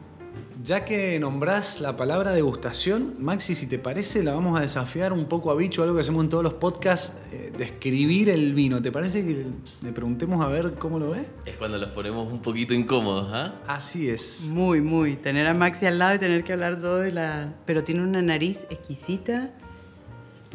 Ya 0.64 0.86
que 0.86 1.20
nombrás 1.20 1.82
la 1.82 1.96
palabra 1.98 2.32
degustación, 2.32 3.16
Maxi, 3.20 3.54
si 3.54 3.68
te 3.68 3.78
parece, 3.78 4.24
la 4.24 4.34
vamos 4.34 4.58
a 4.58 4.62
desafiar 4.62 5.14
un 5.14 5.26
poco 5.26 5.52
a 5.52 5.56
Bicho, 5.56 5.84
algo 5.84 5.94
que 5.94 6.02
hacemos 6.02 6.24
en 6.24 6.30
todos 6.30 6.44
los 6.44 6.54
podcasts, 6.54 7.22
eh, 7.32 7.54
describir 7.56 8.30
el 8.30 8.54
vino. 8.54 8.82
¿Te 8.82 8.92
parece 8.92 9.24
que 9.24 9.46
le 9.82 9.92
preguntemos 9.92 10.44
a 10.44 10.48
ver 10.48 10.74
cómo 10.74 10.98
lo 10.98 11.12
ve? 11.12 11.26
Es 11.46 11.58
cuando 11.58 11.78
los 11.78 11.90
ponemos 11.92 12.32
un 12.32 12.42
poquito 12.42 12.74
incómodos, 12.74 13.32
¿ah? 13.32 13.56
Así 13.68 14.10
es. 14.10 14.48
Muy, 14.50 14.82
muy. 14.82 15.16
Tener 15.16 15.46
a 15.46 15.54
Maxi 15.54 15.86
al 15.86 16.00
lado 16.00 16.16
y 16.16 16.20
tener 16.20 16.44
que 16.44 16.54
hablar 16.54 16.82
yo 16.82 16.98
de 16.98 17.12
la... 17.12 17.54
Pero 17.66 17.84
tiene 17.84 18.02
una 18.02 18.24
nariz 18.24 18.66
exquisita. 18.72 19.52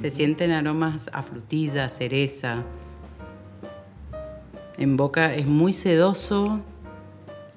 Se 0.00 0.10
sienten 0.10 0.50
aromas 0.50 1.10
a 1.12 1.22
frutilla, 1.22 1.88
cereza. 1.88 2.64
En 4.78 4.96
boca 4.96 5.34
es 5.34 5.46
muy 5.46 5.72
sedoso, 5.72 6.60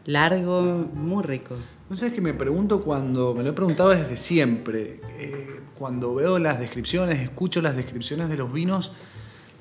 largo, 0.05 0.61
muy 0.93 1.23
rico. 1.23 1.55
Entonces 1.85 2.09
es 2.09 2.15
que 2.15 2.21
me 2.21 2.33
pregunto 2.33 2.81
cuando, 2.81 3.35
me 3.35 3.43
lo 3.43 3.51
he 3.51 3.53
preguntado 3.53 3.89
desde 3.89 4.17
siempre, 4.17 5.01
eh, 5.19 5.59
cuando 5.77 6.15
veo 6.15 6.39
las 6.39 6.59
descripciones, 6.59 7.19
escucho 7.19 7.61
las 7.61 7.75
descripciones 7.75 8.27
de 8.27 8.37
los 8.37 8.51
vinos, 8.51 8.91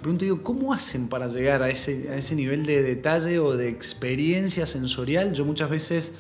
pregunto 0.01 0.25
yo, 0.25 0.43
¿cómo 0.43 0.73
hacen 0.73 1.09
para 1.09 1.29
llegar 1.29 1.63
a 1.63 1.69
ese, 1.69 2.09
a 2.09 2.17
ese 2.17 2.35
nivel 2.35 2.65
de 2.65 2.83
detalle 2.83 3.39
o 3.39 3.59
de 3.59 3.69
experiencia 3.69 4.65
sensorial? 4.65 5.35
Yo 5.35 5.45
muchas 5.45 5.69
veces 5.69 6.15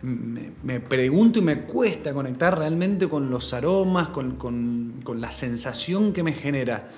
me, 0.00 0.52
me 0.62 0.80
pregunto 0.80 1.38
y 1.38 1.42
me 1.42 1.64
cuesta 1.64 2.14
conectar 2.14 2.56
realmente 2.56 3.06
con 3.06 3.30
los 3.30 3.52
aromas, 3.52 4.08
con, 4.08 4.36
con, 4.36 4.94
con 5.04 5.20
la 5.20 5.32
sensación 5.32 6.14
que 6.14 6.22
me 6.22 6.32
genera. 6.32 6.88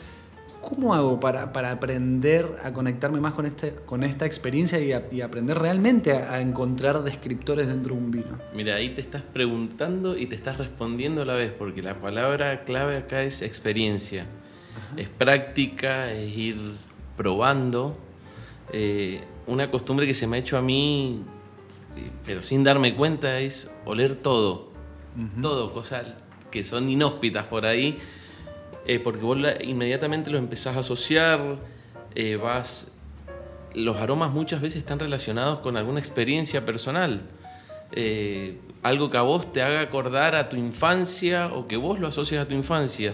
¿Cómo 0.64 0.94
hago 0.94 1.20
para, 1.20 1.52
para, 1.52 1.72
aprender 1.72 2.58
a 2.62 2.72
conectarme 2.72 3.20
más 3.20 3.34
con, 3.34 3.44
este, 3.44 3.74
con 3.74 4.02
esta 4.02 4.24
experiencia 4.24 4.80
y, 4.80 4.92
a, 4.92 5.04
y 5.12 5.20
aprender 5.20 5.58
realmente 5.58 6.12
a, 6.12 6.32
a, 6.32 6.40
encontrar 6.40 7.02
descriptores 7.02 7.66
dentro 7.66 7.94
de 7.94 8.00
un 8.00 8.10
vino? 8.10 8.38
Mira, 8.54 8.76
ahí 8.76 8.88
te 8.90 9.02
estás 9.02 9.20
preguntando 9.20 10.16
y 10.16 10.26
te 10.26 10.34
estás 10.36 10.56
respondiendo 10.56 11.22
a 11.22 11.24
la 11.26 11.34
vez, 11.34 11.52
porque 11.52 11.82
la 11.82 11.98
palabra 11.98 12.64
clave 12.64 12.96
acá 12.96 13.22
es 13.22 13.42
experiencia. 13.42 14.22
Ajá. 14.22 15.00
Es 15.02 15.10
práctica, 15.10 16.10
es 16.12 16.34
ir 16.34 16.56
probando. 17.14 17.98
Eh, 18.72 19.22
una 19.46 19.70
costumbre 19.70 20.06
que 20.06 20.14
se 20.14 20.26
me 20.26 20.36
ha 20.36 20.40
hecho 20.40 20.56
a 20.56 20.62
mí, 20.62 21.22
pero 22.24 22.40
sin 22.40 22.64
darme 22.64 22.96
cuenta, 22.96 23.38
es 23.38 23.70
oler 23.84 24.16
todo. 24.16 24.72
Uh 25.16 25.20
-huh. 25.20 25.42
Todo, 25.42 25.72
cosas 25.74 26.06
que 26.50 26.64
son 26.64 26.88
inhóspitas 26.88 27.46
por 27.46 27.66
ahí 27.66 27.98
eh, 28.86 28.98
porque 28.98 29.22
vos 29.22 29.38
la, 29.38 29.62
inmediatamente 29.62 30.30
los 30.30 30.38
empezás 30.38 30.76
a 30.76 30.80
asociar, 30.80 31.58
eh, 32.14 32.36
vas... 32.36 32.92
Los 33.74 33.96
aromas 33.96 34.30
muchas 34.30 34.60
veces 34.60 34.78
están 34.78 35.00
relacionados 35.00 35.58
con 35.58 35.76
alguna 35.76 35.98
experiencia 35.98 36.64
personal. 36.64 37.22
Eh, 37.90 38.58
algo 38.82 39.10
que 39.10 39.16
a 39.16 39.22
vos 39.22 39.52
te 39.52 39.62
haga 39.62 39.80
acordar 39.80 40.36
a 40.36 40.48
tu 40.48 40.56
infancia 40.56 41.48
o 41.48 41.66
que 41.66 41.76
vos 41.76 41.98
lo 41.98 42.06
asocias 42.06 42.44
a 42.44 42.48
tu 42.48 42.54
infancia. 42.54 43.12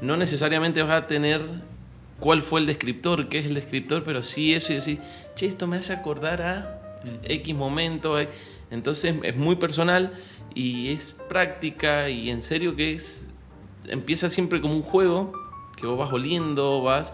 No 0.00 0.16
necesariamente 0.16 0.82
vas 0.82 1.02
a 1.02 1.06
tener 1.06 1.42
cuál 2.18 2.42
fue 2.42 2.60
el 2.60 2.66
descriptor, 2.66 3.28
qué 3.28 3.38
es 3.38 3.46
el 3.46 3.54
descriptor, 3.54 4.02
pero 4.02 4.20
sí 4.22 4.54
eso 4.54 4.72
y 4.72 4.76
decir, 4.76 4.98
che, 5.36 5.46
esto 5.46 5.66
me 5.66 5.76
hace 5.76 5.92
acordar 5.92 6.42
a 6.42 6.80
X 7.24 7.54
momento. 7.54 8.16
Entonces 8.70 9.14
es 9.22 9.36
muy 9.36 9.56
personal 9.56 10.12
y 10.54 10.92
es 10.92 11.16
práctica 11.28 12.08
y 12.08 12.30
en 12.30 12.40
serio 12.40 12.76
que 12.76 12.94
es 12.94 13.29
empieza 13.86 14.30
siempre 14.30 14.60
como 14.60 14.74
un 14.74 14.82
juego 14.82 15.32
que 15.76 15.86
vos 15.86 15.98
vas 15.98 16.12
oliendo, 16.12 16.82
vas 16.82 17.12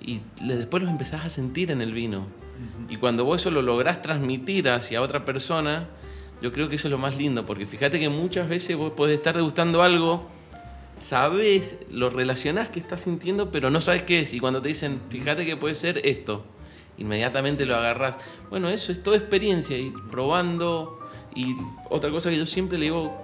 y 0.00 0.20
después 0.42 0.82
los 0.82 0.90
empezás 0.90 1.24
a 1.24 1.28
sentir 1.28 1.70
en 1.70 1.80
el 1.80 1.92
vino. 1.92 2.20
Uh 2.20 2.22
-huh. 2.22 2.92
Y 2.94 2.96
cuando 2.98 3.24
vos 3.24 3.40
eso 3.40 3.50
lo 3.50 3.62
lográs 3.62 4.02
transmitir 4.02 4.68
hacia 4.68 5.00
otra 5.02 5.24
persona, 5.24 5.88
yo 6.42 6.52
creo 6.52 6.68
que 6.68 6.76
eso 6.76 6.88
es 6.88 6.92
lo 6.92 6.98
más 6.98 7.16
lindo, 7.16 7.46
porque 7.46 7.66
fíjate 7.66 7.98
que 7.98 8.08
muchas 8.08 8.48
veces 8.48 8.76
vos 8.76 8.92
podés 8.92 9.16
estar 9.16 9.34
degustando 9.34 9.82
algo, 9.82 10.28
sabés, 10.98 11.78
lo 11.90 12.10
relacionás 12.10 12.68
que 12.68 12.80
estás 12.80 13.02
sintiendo, 13.02 13.50
pero 13.50 13.70
no 13.70 13.80
sabes 13.80 14.02
qué 14.02 14.20
es. 14.20 14.34
Y 14.34 14.40
cuando 14.40 14.60
te 14.60 14.68
dicen, 14.68 15.00
fíjate 15.08 15.46
que 15.46 15.56
puede 15.56 15.74
ser 15.74 16.00
esto, 16.04 16.44
inmediatamente 16.98 17.66
lo 17.66 17.76
agarrás. 17.76 18.18
Bueno, 18.50 18.68
eso 18.68 18.92
es 18.92 19.02
toda 19.02 19.16
experiencia, 19.16 19.76
ir 19.78 19.94
probando. 20.10 21.00
Y 21.34 21.54
otra 21.90 22.10
cosa 22.10 22.30
que 22.30 22.36
yo 22.36 22.46
siempre 22.46 22.78
le 22.78 22.84
digo 22.84 23.23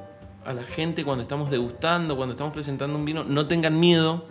a 0.50 0.54
la 0.54 0.64
gente 0.64 1.04
cuando 1.04 1.22
estamos 1.22 1.50
degustando, 1.50 2.16
cuando 2.16 2.32
estamos 2.32 2.52
presentando 2.52 2.96
un 2.96 3.04
vino, 3.04 3.24
no 3.24 3.46
tengan 3.46 3.78
miedo 3.78 4.24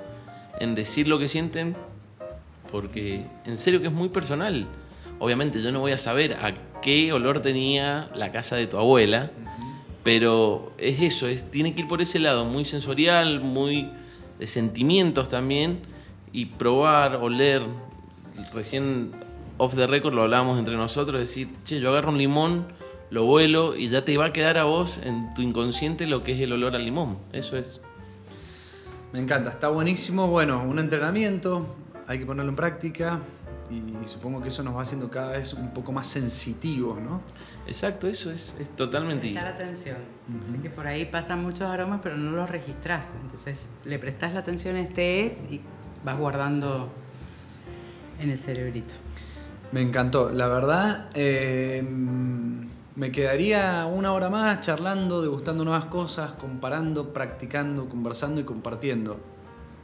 en 0.60 0.76
decir 0.76 1.08
lo 1.08 1.18
que 1.18 1.28
sienten, 1.28 1.76
porque 2.72 3.26
en 3.46 3.58
serio 3.58 3.82
que 3.82 3.88
es 3.88 3.94
muy 3.94 4.10
personal. 4.10 4.68
Obviamente 5.20 5.62
yo 5.62 5.72
no 5.72 5.80
voy 5.80 5.92
a 5.92 5.98
saber 5.98 6.34
a 6.34 6.54
qué 6.82 7.12
olor 7.12 7.42
tenía 7.42 8.10
la 8.16 8.32
casa 8.32 8.56
de 8.56 8.68
tu 8.68 8.78
abuela, 8.78 9.32
uh 9.36 9.46
-huh. 9.46 9.74
pero 10.04 10.72
es 10.78 11.02
eso, 11.02 11.28
es, 11.28 11.50
tiene 11.52 11.74
que 11.74 11.82
ir 11.82 11.88
por 11.88 12.02
ese 12.02 12.20
lado, 12.20 12.46
muy 12.46 12.66
sensorial, 12.66 13.42
muy 13.42 13.90
de 14.38 14.48
sentimientos 14.48 15.30
también, 15.30 15.80
y 16.32 16.46
probar, 16.46 17.16
oler. 17.16 17.62
Recién 18.54 19.12
off 19.58 19.76
the 19.76 19.88
record 19.88 20.14
lo 20.14 20.24
hablábamos 20.24 20.58
entre 20.58 20.76
nosotros, 20.76 21.20
decir, 21.20 21.50
che, 21.66 21.80
yo 21.80 21.90
agarro 21.90 22.12
un 22.12 22.18
limón 22.18 22.79
lo 23.10 23.26
vuelo 23.26 23.76
y 23.76 23.90
ya 23.90 24.06
te 24.06 24.18
va 24.18 24.26
a 24.26 24.34
quedar 24.34 24.58
a 24.58 24.64
vos 24.66 25.00
en 25.04 25.34
tu 25.34 25.42
inconsciente 25.42 26.06
lo 26.06 26.24
que 26.24 26.34
es 26.34 26.40
el 26.40 26.54
olor 26.54 26.76
al 26.76 26.86
limón. 26.86 27.18
Eso 27.34 27.58
es. 27.58 27.82
Me 29.12 29.20
encanta, 29.20 29.50
está 29.50 29.70
buenísimo. 29.70 30.28
Bueno, 30.28 30.64
un 30.64 30.78
entrenamiento, 30.78 31.76
hay 32.08 32.20
que 32.20 32.26
ponerlo 32.26 32.52
en 32.52 32.56
práctica 32.56 33.20
y 33.72 34.08
supongo 34.08 34.42
que 34.42 34.50
eso 34.50 34.64
nos 34.64 34.76
va 34.76 34.82
haciendo 34.82 35.10
cada 35.10 35.32
vez 35.32 35.54
un 35.54 35.74
poco 35.74 35.92
más 35.92 36.08
sensitivos, 36.08 37.00
¿no? 37.02 37.22
Exacto, 37.68 38.08
eso 38.08 38.32
es, 38.32 38.56
es 38.60 38.70
totalmente. 38.76 39.30
Prestar 39.32 39.48
atención. 39.54 39.98
Uh 40.28 40.58
-huh. 40.58 40.62
que 40.62 40.70
por 40.70 40.88
ahí 40.88 41.06
pasan 41.06 41.44
muchos 41.44 41.62
aromas, 41.62 42.00
pero 42.02 42.18
no 42.18 42.32
los 42.32 42.50
registras. 42.50 43.16
Entonces 43.22 43.70
le 43.86 44.00
prestas 44.00 44.34
la 44.34 44.40
atención 44.40 44.76
a 44.76 44.82
este 44.82 45.26
es 45.26 45.46
y 45.52 45.62
vas 46.04 46.18
guardando 46.18 46.92
en 48.20 48.32
el 48.32 48.40
cerebrito. 48.40 48.94
Me 49.72 49.82
encantó, 49.82 50.32
la 50.32 50.48
verdad. 50.48 51.10
Eh, 51.14 51.84
me 52.96 53.12
quedaría 53.12 53.86
una 53.86 54.14
hora 54.14 54.30
más 54.30 54.60
charlando, 54.62 55.22
degustando 55.22 55.64
nuevas 55.64 55.86
cosas, 55.86 56.32
comparando, 56.34 57.14
practicando, 57.14 57.88
conversando 57.88 58.42
y 58.42 58.44
compartiendo. 58.44 59.20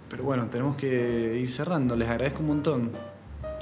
Pero 0.10 0.24
bueno, 0.24 0.48
tenemos 0.50 0.76
que 0.76 1.40
ir 1.40 1.50
cerrando. 1.50 1.96
Les 1.96 2.10
agradezco 2.10 2.42
un 2.42 2.48
montón. 2.48 2.92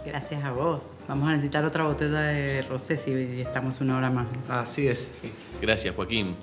Gracias 0.06 0.44
a 0.44 0.52
vos. 0.52 0.90
Vamos 1.08 1.30
a 1.30 1.32
necesitar 1.32 1.64
otra 1.64 1.84
botella 1.84 2.22
de 2.22 2.62
rosé 2.64 2.98
si 2.98 3.42
estamos 3.42 3.80
una 3.80 3.98
hora 3.98 4.10
más. 4.10 4.28
Así 4.50 4.88
es. 4.88 5.12
Gracias, 5.62 5.96
Joaquín. 5.96 6.36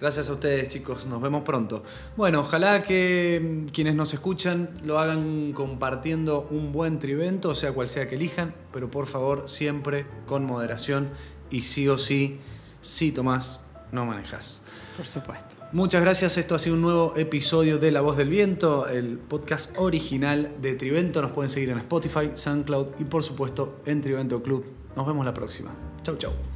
Gracias 0.00 0.28
a 0.30 0.32
ustedes, 0.32 0.66
chicos. 0.66 1.06
Nos 1.06 1.20
vemos 1.22 1.42
pronto. 1.42 1.84
Bueno, 2.16 2.40
ojalá 2.40 2.82
que 2.82 3.66
quienes 3.72 3.94
nos 3.94 4.12
escuchan 4.14 4.70
lo 4.82 4.98
hagan 4.98 5.52
compartiendo 5.52 6.48
un 6.50 6.72
buen 6.72 6.98
trivento, 6.98 7.54
sea 7.54 7.72
cual 7.72 7.88
sea 7.88 8.08
que 8.08 8.16
elijan, 8.16 8.52
pero 8.72 8.90
por 8.90 9.06
favor, 9.06 9.48
siempre 9.48 10.06
con 10.26 10.44
moderación 10.44 11.10
y 11.52 11.60
sí 11.62 11.86
o 11.86 11.98
sí, 11.98 12.40
sí 12.80 13.12
Tomás, 13.12 13.66
no 13.92 14.04
manejas. 14.04 14.62
Por 14.96 15.06
supuesto. 15.06 15.56
Muchas 15.72 16.02
gracias, 16.02 16.36
esto 16.36 16.54
ha 16.54 16.58
sido 16.58 16.74
un 16.74 16.82
nuevo 16.82 17.14
episodio 17.16 17.78
de 17.78 17.92
La 17.92 18.00
Voz 18.00 18.16
del 18.16 18.28
Viento, 18.28 18.88
el 18.88 19.18
podcast 19.18 19.78
original 19.78 20.54
de 20.60 20.74
Trivento. 20.74 21.22
Nos 21.22 21.32
pueden 21.32 21.50
seguir 21.50 21.70
en 21.70 21.78
Spotify, 21.78 22.30
SoundCloud 22.34 22.88
y 22.98 23.04
por 23.04 23.22
supuesto 23.22 23.80
en 23.86 24.02
Trivento 24.02 24.42
Club. 24.42 24.66
Nos 24.96 25.06
vemos 25.06 25.24
la 25.24 25.32
próxima. 25.32 25.70
Chau, 26.02 26.16
chau. 26.16 26.51